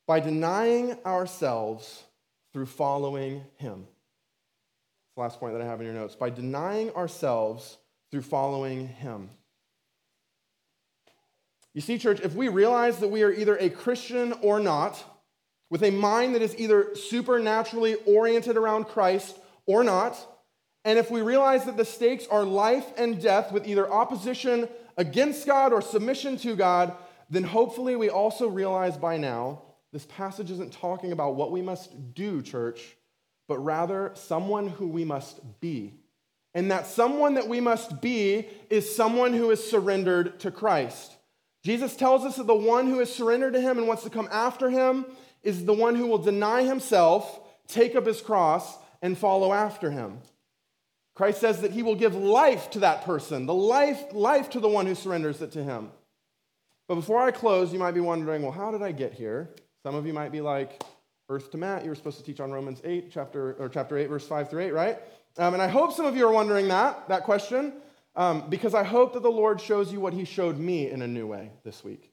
by 0.08 0.18
denying 0.18 0.98
ourselves 1.06 2.02
through 2.52 2.66
following 2.66 3.44
Him. 3.58 3.86
the 5.14 5.22
last 5.22 5.38
point 5.38 5.52
that 5.52 5.62
I 5.62 5.66
have 5.66 5.80
in 5.80 5.86
your 5.86 5.94
notes. 5.94 6.16
By 6.16 6.30
denying 6.30 6.90
ourselves 6.94 7.78
through 8.10 8.22
following 8.22 8.88
Him. 8.88 9.30
You 11.74 11.80
see, 11.80 11.98
church, 11.98 12.20
if 12.20 12.34
we 12.34 12.48
realize 12.48 12.98
that 12.98 13.08
we 13.08 13.22
are 13.22 13.32
either 13.32 13.56
a 13.56 13.70
Christian 13.70 14.32
or 14.42 14.60
not, 14.60 15.02
with 15.70 15.82
a 15.82 15.90
mind 15.90 16.34
that 16.34 16.42
is 16.42 16.56
either 16.58 16.94
supernaturally 16.94 17.94
oriented 18.06 18.58
around 18.58 18.84
Christ 18.84 19.38
or 19.64 19.82
not, 19.82 20.18
and 20.84 20.98
if 20.98 21.10
we 21.10 21.22
realize 21.22 21.64
that 21.64 21.76
the 21.76 21.84
stakes 21.84 22.26
are 22.26 22.44
life 22.44 22.86
and 22.98 23.22
death 23.22 23.52
with 23.52 23.66
either 23.66 23.90
opposition 23.90 24.68
against 24.96 25.46
God 25.46 25.72
or 25.72 25.80
submission 25.80 26.36
to 26.38 26.56
God, 26.56 26.94
then 27.30 27.44
hopefully 27.44 27.96
we 27.96 28.10
also 28.10 28.48
realize 28.48 28.98
by 28.98 29.16
now 29.16 29.62
this 29.92 30.04
passage 30.06 30.50
isn't 30.50 30.72
talking 30.72 31.12
about 31.12 31.36
what 31.36 31.52
we 31.52 31.62
must 31.62 32.14
do, 32.14 32.42
church, 32.42 32.96
but 33.48 33.58
rather 33.58 34.10
someone 34.14 34.68
who 34.68 34.88
we 34.88 35.04
must 35.04 35.60
be. 35.60 35.94
And 36.54 36.70
that 36.70 36.86
someone 36.86 37.34
that 37.34 37.48
we 37.48 37.60
must 37.60 38.02
be 38.02 38.48
is 38.68 38.94
someone 38.94 39.32
who 39.32 39.50
is 39.50 39.70
surrendered 39.70 40.40
to 40.40 40.50
Christ. 40.50 41.16
Jesus 41.62 41.94
tells 41.94 42.24
us 42.24 42.36
that 42.36 42.46
the 42.46 42.54
one 42.54 42.88
who 42.88 43.00
is 43.00 43.14
surrendered 43.14 43.52
to 43.52 43.60
him 43.60 43.78
and 43.78 43.86
wants 43.86 44.02
to 44.02 44.10
come 44.10 44.28
after 44.32 44.68
him 44.68 45.06
is 45.42 45.64
the 45.64 45.72
one 45.72 45.94
who 45.94 46.06
will 46.06 46.18
deny 46.18 46.62
himself, 46.62 47.40
take 47.68 47.94
up 47.94 48.06
his 48.06 48.20
cross, 48.20 48.76
and 49.00 49.16
follow 49.16 49.52
after 49.52 49.90
him. 49.90 50.18
Christ 51.14 51.40
says 51.40 51.60
that 51.60 51.72
he 51.72 51.82
will 51.82 51.94
give 51.94 52.14
life 52.14 52.70
to 52.70 52.80
that 52.80 53.04
person, 53.04 53.46
the 53.46 53.54
life, 53.54 54.00
life 54.12 54.50
to 54.50 54.60
the 54.60 54.68
one 54.68 54.86
who 54.86 54.94
surrenders 54.94 55.42
it 55.42 55.52
to 55.52 55.62
him. 55.62 55.90
But 56.88 56.96
before 56.96 57.22
I 57.22 57.30
close, 57.30 57.72
you 57.72 57.78
might 57.78 57.92
be 57.92 58.00
wondering, 58.00 58.42
well, 58.42 58.52
how 58.52 58.70
did 58.70 58.82
I 58.82 58.92
get 58.92 59.12
here? 59.12 59.50
Some 59.82 59.94
of 59.94 60.06
you 60.06 60.12
might 60.12 60.32
be 60.32 60.40
like, 60.40 60.82
Earth 61.28 61.50
to 61.52 61.58
Matt, 61.58 61.84
you 61.84 61.90
were 61.90 61.94
supposed 61.94 62.18
to 62.18 62.24
teach 62.24 62.40
on 62.40 62.50
Romans 62.50 62.80
8, 62.84 63.10
chapter, 63.10 63.54
or 63.54 63.68
chapter 63.68 63.96
8, 63.96 64.08
verse 64.08 64.26
5 64.26 64.50
through 64.50 64.62
8, 64.64 64.70
right? 64.72 64.98
Um, 65.38 65.54
and 65.54 65.62
I 65.62 65.68
hope 65.68 65.92
some 65.92 66.06
of 66.06 66.16
you 66.16 66.26
are 66.26 66.32
wondering 66.32 66.68
that, 66.68 67.08
that 67.08 67.24
question, 67.24 67.74
um, 68.14 68.48
because 68.48 68.74
I 68.74 68.84
hope 68.84 69.14
that 69.14 69.22
the 69.22 69.30
Lord 69.30 69.60
shows 69.60 69.92
you 69.92 70.00
what 70.00 70.12
he 70.12 70.24
showed 70.24 70.58
me 70.58 70.90
in 70.90 71.02
a 71.02 71.08
new 71.08 71.26
way 71.26 71.50
this 71.64 71.82
week. 71.82 72.12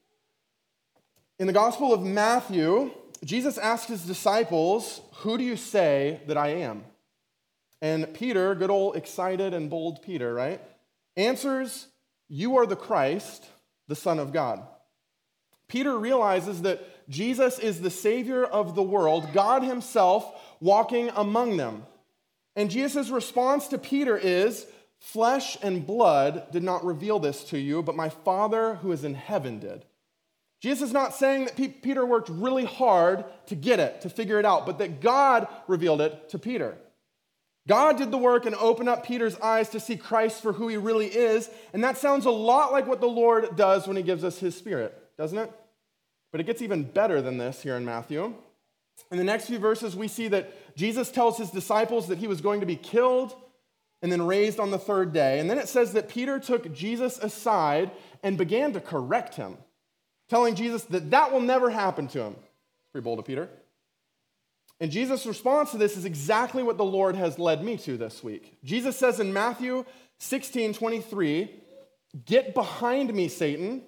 In 1.38 1.46
the 1.46 1.52
Gospel 1.52 1.92
of 1.92 2.02
Matthew, 2.02 2.90
Jesus 3.24 3.58
asked 3.58 3.88
his 3.88 4.02
disciples, 4.02 5.00
Who 5.16 5.36
do 5.36 5.44
you 5.44 5.56
say 5.56 6.20
that 6.26 6.36
I 6.36 6.48
am? 6.48 6.84
And 7.82 8.12
Peter, 8.14 8.54
good 8.54 8.70
old 8.70 8.96
excited 8.96 9.54
and 9.54 9.70
bold 9.70 10.02
Peter, 10.02 10.34
right, 10.34 10.60
answers, 11.16 11.88
You 12.28 12.56
are 12.56 12.66
the 12.66 12.76
Christ, 12.76 13.46
the 13.88 13.96
Son 13.96 14.18
of 14.18 14.32
God. 14.32 14.62
Peter 15.68 15.98
realizes 15.98 16.62
that 16.62 17.08
Jesus 17.08 17.58
is 17.58 17.80
the 17.80 17.90
Savior 17.90 18.44
of 18.44 18.74
the 18.74 18.82
world, 18.82 19.28
God 19.32 19.62
Himself 19.62 20.32
walking 20.60 21.10
among 21.14 21.56
them. 21.56 21.86
And 22.56 22.70
Jesus' 22.70 23.08
response 23.08 23.68
to 23.68 23.78
Peter 23.78 24.16
is, 24.16 24.66
Flesh 25.00 25.56
and 25.62 25.86
blood 25.86 26.52
did 26.52 26.62
not 26.62 26.84
reveal 26.84 27.18
this 27.18 27.42
to 27.44 27.58
you, 27.58 27.82
but 27.82 27.96
my 27.96 28.10
Father 28.10 28.76
who 28.76 28.92
is 28.92 29.02
in 29.02 29.14
heaven 29.14 29.58
did. 29.58 29.86
Jesus 30.60 30.88
is 30.88 30.92
not 30.92 31.14
saying 31.14 31.46
that 31.46 31.82
Peter 31.82 32.04
worked 32.04 32.28
really 32.28 32.66
hard 32.66 33.24
to 33.46 33.54
get 33.54 33.80
it, 33.80 34.02
to 34.02 34.10
figure 34.10 34.38
it 34.38 34.44
out, 34.44 34.66
but 34.66 34.78
that 34.78 35.00
God 35.00 35.48
revealed 35.66 36.02
it 36.02 36.28
to 36.28 36.38
Peter. 36.38 36.76
God 37.66 37.96
did 37.96 38.10
the 38.10 38.18
work 38.18 38.44
and 38.44 38.54
opened 38.54 38.90
up 38.90 39.06
Peter's 39.06 39.36
eyes 39.36 39.70
to 39.70 39.80
see 39.80 39.96
Christ 39.96 40.42
for 40.42 40.52
who 40.52 40.68
he 40.68 40.76
really 40.76 41.06
is. 41.06 41.48
And 41.72 41.82
that 41.82 41.96
sounds 41.96 42.26
a 42.26 42.30
lot 42.30 42.72
like 42.72 42.86
what 42.86 43.00
the 43.00 43.06
Lord 43.06 43.56
does 43.56 43.86
when 43.86 43.96
he 43.96 44.02
gives 44.02 44.22
us 44.22 44.38
his 44.38 44.54
spirit, 44.54 44.96
doesn't 45.16 45.38
it? 45.38 45.50
But 46.30 46.40
it 46.40 46.44
gets 46.44 46.62
even 46.62 46.84
better 46.84 47.22
than 47.22 47.38
this 47.38 47.62
here 47.62 47.76
in 47.76 47.84
Matthew. 47.84 48.34
In 49.10 49.18
the 49.18 49.24
next 49.24 49.46
few 49.46 49.58
verses, 49.58 49.96
we 49.96 50.08
see 50.08 50.28
that 50.28 50.76
Jesus 50.76 51.10
tells 51.10 51.38
his 51.38 51.50
disciples 51.50 52.08
that 52.08 52.18
he 52.18 52.26
was 52.26 52.40
going 52.40 52.60
to 52.60 52.66
be 52.66 52.76
killed 52.76 53.34
and 54.02 54.10
then 54.10 54.26
raised 54.26 54.58
on 54.58 54.70
the 54.70 54.78
third 54.78 55.12
day. 55.12 55.38
And 55.38 55.50
then 55.50 55.58
it 55.58 55.68
says 55.68 55.92
that 55.92 56.08
Peter 56.08 56.38
took 56.38 56.72
Jesus 56.72 57.18
aside 57.18 57.90
and 58.22 58.38
began 58.38 58.72
to 58.72 58.80
correct 58.80 59.34
him, 59.34 59.56
telling 60.28 60.54
Jesus 60.54 60.84
that 60.84 61.10
that 61.10 61.32
will 61.32 61.40
never 61.40 61.70
happen 61.70 62.08
to 62.08 62.22
him. 62.22 62.36
Pretty 62.92 63.04
bold 63.04 63.18
of 63.18 63.24
Peter. 63.24 63.48
And 64.80 64.90
Jesus' 64.90 65.26
response 65.26 65.72
to 65.72 65.78
this 65.78 65.96
is 65.96 66.06
exactly 66.06 66.62
what 66.62 66.78
the 66.78 66.84
Lord 66.84 67.14
has 67.14 67.38
led 67.38 67.62
me 67.62 67.76
to 67.78 67.98
this 67.98 68.24
week. 68.24 68.56
Jesus 68.64 68.96
says 68.96 69.20
in 69.20 69.32
Matthew 69.32 69.84
16 70.18 70.72
23, 70.74 71.50
Get 72.24 72.54
behind 72.54 73.12
me, 73.12 73.28
Satan. 73.28 73.82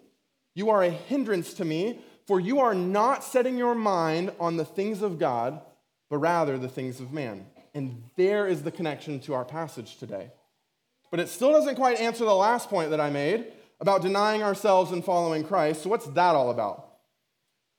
You 0.55 0.69
are 0.69 0.83
a 0.83 0.91
hindrance 0.91 1.55
to 1.55 1.65
me, 1.65 2.01
for 2.27 2.39
you 2.39 2.61
are 2.61 2.75
not 2.75 3.25
setting 3.25 3.57
your 3.57 3.75
mind 3.75 4.33
on 4.39 4.59
the 4.59 4.65
things 4.67 5.01
of 5.01 5.19
God, 5.19 5.61
but 6.11 6.19
rather 6.19 6.59
the 6.59 6.69
things 6.69 7.01
of 7.01 7.11
man. 7.11 7.47
And 7.75 8.03
there 8.17 8.47
is 8.47 8.63
the 8.63 8.71
connection 8.71 9.21
to 9.21 9.35
our 9.35 9.45
passage 9.45 9.97
today. 9.97 10.31
But 11.11 11.21
it 11.21 11.29
still 11.29 11.53
doesn't 11.53 11.77
quite 11.77 11.99
answer 11.99 12.25
the 12.25 12.35
last 12.35 12.69
point 12.69 12.91
that 12.91 13.01
I 13.01 13.11
made 13.11 13.47
about 13.81 14.03
denying 14.03 14.43
ourselves 14.43 14.93
and 14.93 15.05
following 15.05 15.45
Christ. 15.45 15.83
So, 15.83 15.91
what's 15.91 16.07
that 16.07 16.35
all 16.35 16.51
about? 16.51 16.89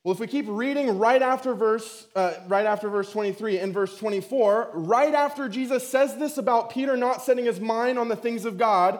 Well, 0.04 0.14
if 0.14 0.20
we 0.20 0.28
keep 0.28 0.46
reading 0.50 1.00
right 1.00 1.22
after 1.22 1.54
verse, 1.54 2.08
uh, 2.14 2.34
right 2.48 2.66
after 2.66 2.90
verse 2.90 3.10
23 3.12 3.60
and 3.60 3.74
verse 3.74 3.98
24, 3.98 4.72
right 4.74 5.14
after 5.14 5.48
Jesus 5.48 5.88
says 5.88 6.18
this 6.18 6.38
about 6.38 6.72
Peter 6.72 6.98
not 6.98 7.22
setting 7.22 7.46
his 7.46 7.62
mind 7.62 7.98
on 7.98 8.10
the 8.10 8.16
things 8.18 8.44
of 8.44 8.58
God, 8.58 9.00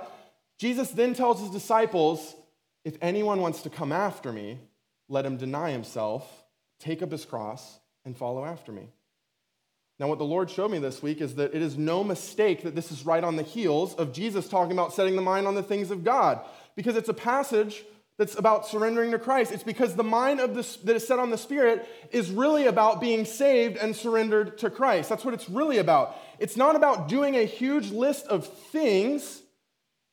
Jesus 0.58 0.92
then 0.92 1.14
tells 1.14 1.42
his 1.42 1.50
disciples, 1.50 2.36
if 2.86 2.96
anyone 3.02 3.42
wants 3.42 3.64
to 3.64 3.70
come 3.70 3.92
after 3.92 4.32
me, 4.32 4.60
let 5.10 5.26
him 5.26 5.36
deny 5.36 5.72
himself, 5.72 6.26
take 6.80 7.02
up 7.02 7.12
his 7.12 7.26
cross, 7.26 7.80
and 8.06 8.16
follow 8.16 8.46
after 8.46 8.72
me. 8.72 8.88
Now, 10.04 10.10
what 10.10 10.20
the 10.20 10.26
Lord 10.26 10.52
showed 10.52 10.70
me 10.70 10.80
this 10.80 11.02
week 11.02 11.22
is 11.22 11.36
that 11.36 11.56
it 11.56 11.62
is 11.62 11.78
no 11.78 12.04
mistake 12.04 12.64
that 12.64 12.76
this 12.76 12.92
is 12.92 13.06
right 13.06 13.24
on 13.24 13.38
the 13.38 13.42
heels 13.42 13.96
of 13.96 14.12
Jesus 14.12 14.50
talking 14.50 14.74
about 14.74 14.94
setting 14.94 15.16
the 15.16 15.22
mind 15.22 15.48
on 15.48 15.56
the 15.56 15.64
things 15.64 15.92
of 15.92 16.04
God, 16.04 16.42
because 16.76 16.98
it's 16.98 17.08
a 17.08 17.14
passage 17.14 17.86
that's 18.18 18.38
about 18.38 18.68
surrendering 18.68 19.12
to 19.12 19.18
Christ. 19.18 19.54
It's 19.54 19.64
because 19.64 19.96
the 19.96 20.04
mind 20.04 20.42
of 20.42 20.56
this, 20.56 20.76
that 20.76 20.98
is 20.98 21.08
set 21.08 21.20
on 21.20 21.30
the 21.30 21.38
Spirit 21.38 21.88
is 22.12 22.32
really 22.32 22.66
about 22.66 23.00
being 23.00 23.24
saved 23.24 23.78
and 23.78 23.96
surrendered 23.96 24.58
to 24.58 24.70
Christ. 24.70 25.08
That's 25.08 25.24
what 25.24 25.34
it's 25.34 25.48
really 25.48 25.78
about. 25.78 26.18
It's 26.38 26.58
not 26.58 26.76
about 26.76 27.08
doing 27.08 27.38
a 27.38 27.46
huge 27.46 27.90
list 27.90 28.28
of 28.28 28.46
things 28.46 29.42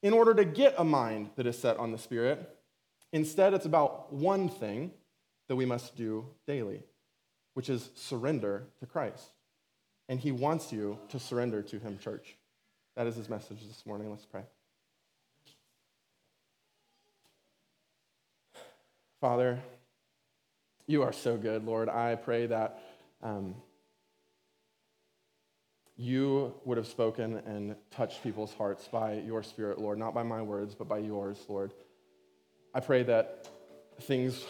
in 0.05 0.13
order 0.13 0.35
to 0.35 0.45
get 0.45 0.77
a 0.79 0.85
mind 0.85 1.31
that 1.35 1.49
is 1.49 1.59
set 1.59 1.79
on 1.79 1.91
the 1.91 1.99
Spirit. 1.99 2.49
Instead, 3.13 3.55
it's 3.55 3.67
about 3.67 4.13
one 4.13 4.49
thing 4.49 4.93
that 5.49 5.57
we 5.57 5.67
must 5.67 5.97
do 5.97 6.27
daily, 6.47 6.85
which 7.55 7.69
is 7.69 7.91
surrender 7.97 8.69
to 8.79 8.87
Christ. 8.87 9.25
And 10.11 10.19
He 10.19 10.33
wants 10.33 10.73
you 10.73 10.99
to 11.11 11.21
surrender 11.21 11.63
to 11.63 11.79
Him, 11.79 11.97
church. 11.97 12.37
That 12.97 13.07
is 13.07 13.15
His 13.15 13.29
message 13.29 13.61
this 13.67 13.87
morning. 13.87 14.11
Let's 14.11 14.27
pray. 14.27 14.43
Father, 19.21 19.61
you 20.89 21.03
are 21.05 21.13
so 21.13 21.37
good, 21.37 21.65
Lord. 21.65 21.89
I 21.89 22.17
pray 22.17 22.47
that 22.47 22.83
um, 23.23 23.55
you 25.97 26.55
would 26.65 26.77
have 26.77 26.89
spoken 26.89 27.37
and 27.47 27.77
touched 27.93 28.25
people's 28.25 28.53
hearts 28.53 28.89
by 28.89 29.13
your 29.21 29.45
Spirit, 29.45 29.79
Lord, 29.79 29.99
not 29.99 30.13
by 30.13 30.25
my 30.25 30.43
words, 30.43 30.75
but 30.75 30.89
by 30.89 30.99
yours, 30.99 31.39
Lord. 31.49 31.73
I 32.75 32.81
pray 32.81 33.05
that 33.05 33.49
things 34.01 34.45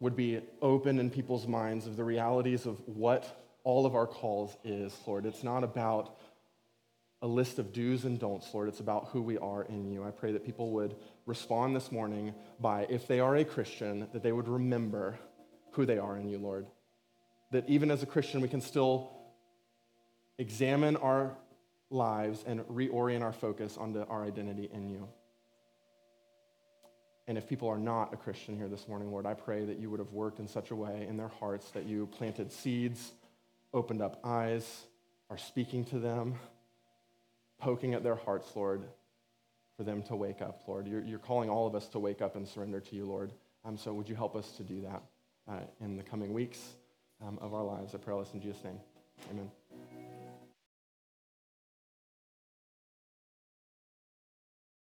would 0.00 0.16
be 0.16 0.40
open 0.60 0.98
in 0.98 1.10
people's 1.10 1.46
minds 1.46 1.86
of 1.86 1.96
the 1.96 2.04
realities 2.04 2.66
of 2.66 2.80
what 2.86 3.42
all 3.64 3.86
of 3.86 3.94
our 3.94 4.06
calls 4.06 4.56
is, 4.64 4.96
Lord. 5.06 5.26
It's 5.26 5.42
not 5.42 5.64
about 5.64 6.16
a 7.22 7.26
list 7.26 7.58
of 7.58 7.72
do's 7.72 8.04
and 8.04 8.18
don'ts, 8.18 8.52
Lord. 8.52 8.68
It's 8.68 8.80
about 8.80 9.08
who 9.08 9.22
we 9.22 9.38
are 9.38 9.62
in 9.64 9.90
you. 9.90 10.04
I 10.04 10.10
pray 10.10 10.32
that 10.32 10.44
people 10.44 10.70
would 10.72 10.94
respond 11.24 11.74
this 11.74 11.90
morning 11.90 12.34
by, 12.60 12.86
if 12.90 13.08
they 13.08 13.20
are 13.20 13.36
a 13.36 13.44
Christian, 13.44 14.06
that 14.12 14.22
they 14.22 14.32
would 14.32 14.48
remember 14.48 15.18
who 15.72 15.86
they 15.86 15.98
are 15.98 16.16
in 16.16 16.28
you, 16.28 16.38
Lord. 16.38 16.66
That 17.52 17.68
even 17.68 17.90
as 17.90 18.02
a 18.02 18.06
Christian, 18.06 18.40
we 18.40 18.48
can 18.48 18.60
still 18.60 19.10
examine 20.38 20.96
our 20.96 21.36
lives 21.90 22.44
and 22.46 22.60
reorient 22.68 23.22
our 23.22 23.32
focus 23.32 23.76
onto 23.76 24.04
our 24.08 24.24
identity 24.24 24.68
in 24.72 24.88
you. 24.90 25.08
And 27.28 27.36
if 27.36 27.48
people 27.48 27.68
are 27.68 27.78
not 27.78 28.12
a 28.14 28.16
Christian 28.16 28.56
here 28.56 28.68
this 28.68 28.86
morning, 28.86 29.10
Lord, 29.10 29.26
I 29.26 29.34
pray 29.34 29.64
that 29.64 29.78
you 29.78 29.90
would 29.90 29.98
have 29.98 30.12
worked 30.12 30.38
in 30.38 30.46
such 30.46 30.70
a 30.70 30.76
way 30.76 31.06
in 31.08 31.16
their 31.16 31.28
hearts 31.40 31.70
that 31.72 31.86
you 31.86 32.06
planted 32.06 32.52
seeds, 32.52 33.12
opened 33.74 34.00
up 34.00 34.20
eyes, 34.22 34.84
are 35.28 35.38
speaking 35.38 35.84
to 35.86 35.98
them 35.98 36.36
poking 37.58 37.94
at 37.94 38.02
their 38.02 38.16
hearts, 38.16 38.54
Lord, 38.54 38.84
for 39.76 39.84
them 39.84 40.02
to 40.04 40.16
wake 40.16 40.42
up, 40.42 40.62
Lord. 40.66 40.86
You're, 40.86 41.02
you're 41.02 41.18
calling 41.18 41.50
all 41.50 41.66
of 41.66 41.74
us 41.74 41.88
to 41.88 41.98
wake 41.98 42.22
up 42.22 42.36
and 42.36 42.46
surrender 42.46 42.80
to 42.80 42.96
you, 42.96 43.04
Lord. 43.04 43.32
Um, 43.64 43.76
so 43.76 43.92
would 43.92 44.08
you 44.08 44.14
help 44.14 44.36
us 44.36 44.52
to 44.52 44.62
do 44.62 44.80
that 44.82 45.02
uh, 45.48 45.60
in 45.80 45.96
the 45.96 46.02
coming 46.02 46.32
weeks 46.32 46.60
um, 47.26 47.38
of 47.40 47.54
our 47.54 47.64
lives? 47.64 47.94
I 47.94 47.98
pray 47.98 48.14
all 48.14 48.20
this 48.20 48.32
in 48.34 48.40
Jesus' 48.40 48.62
name. 48.64 48.78
Amen. 49.30 49.50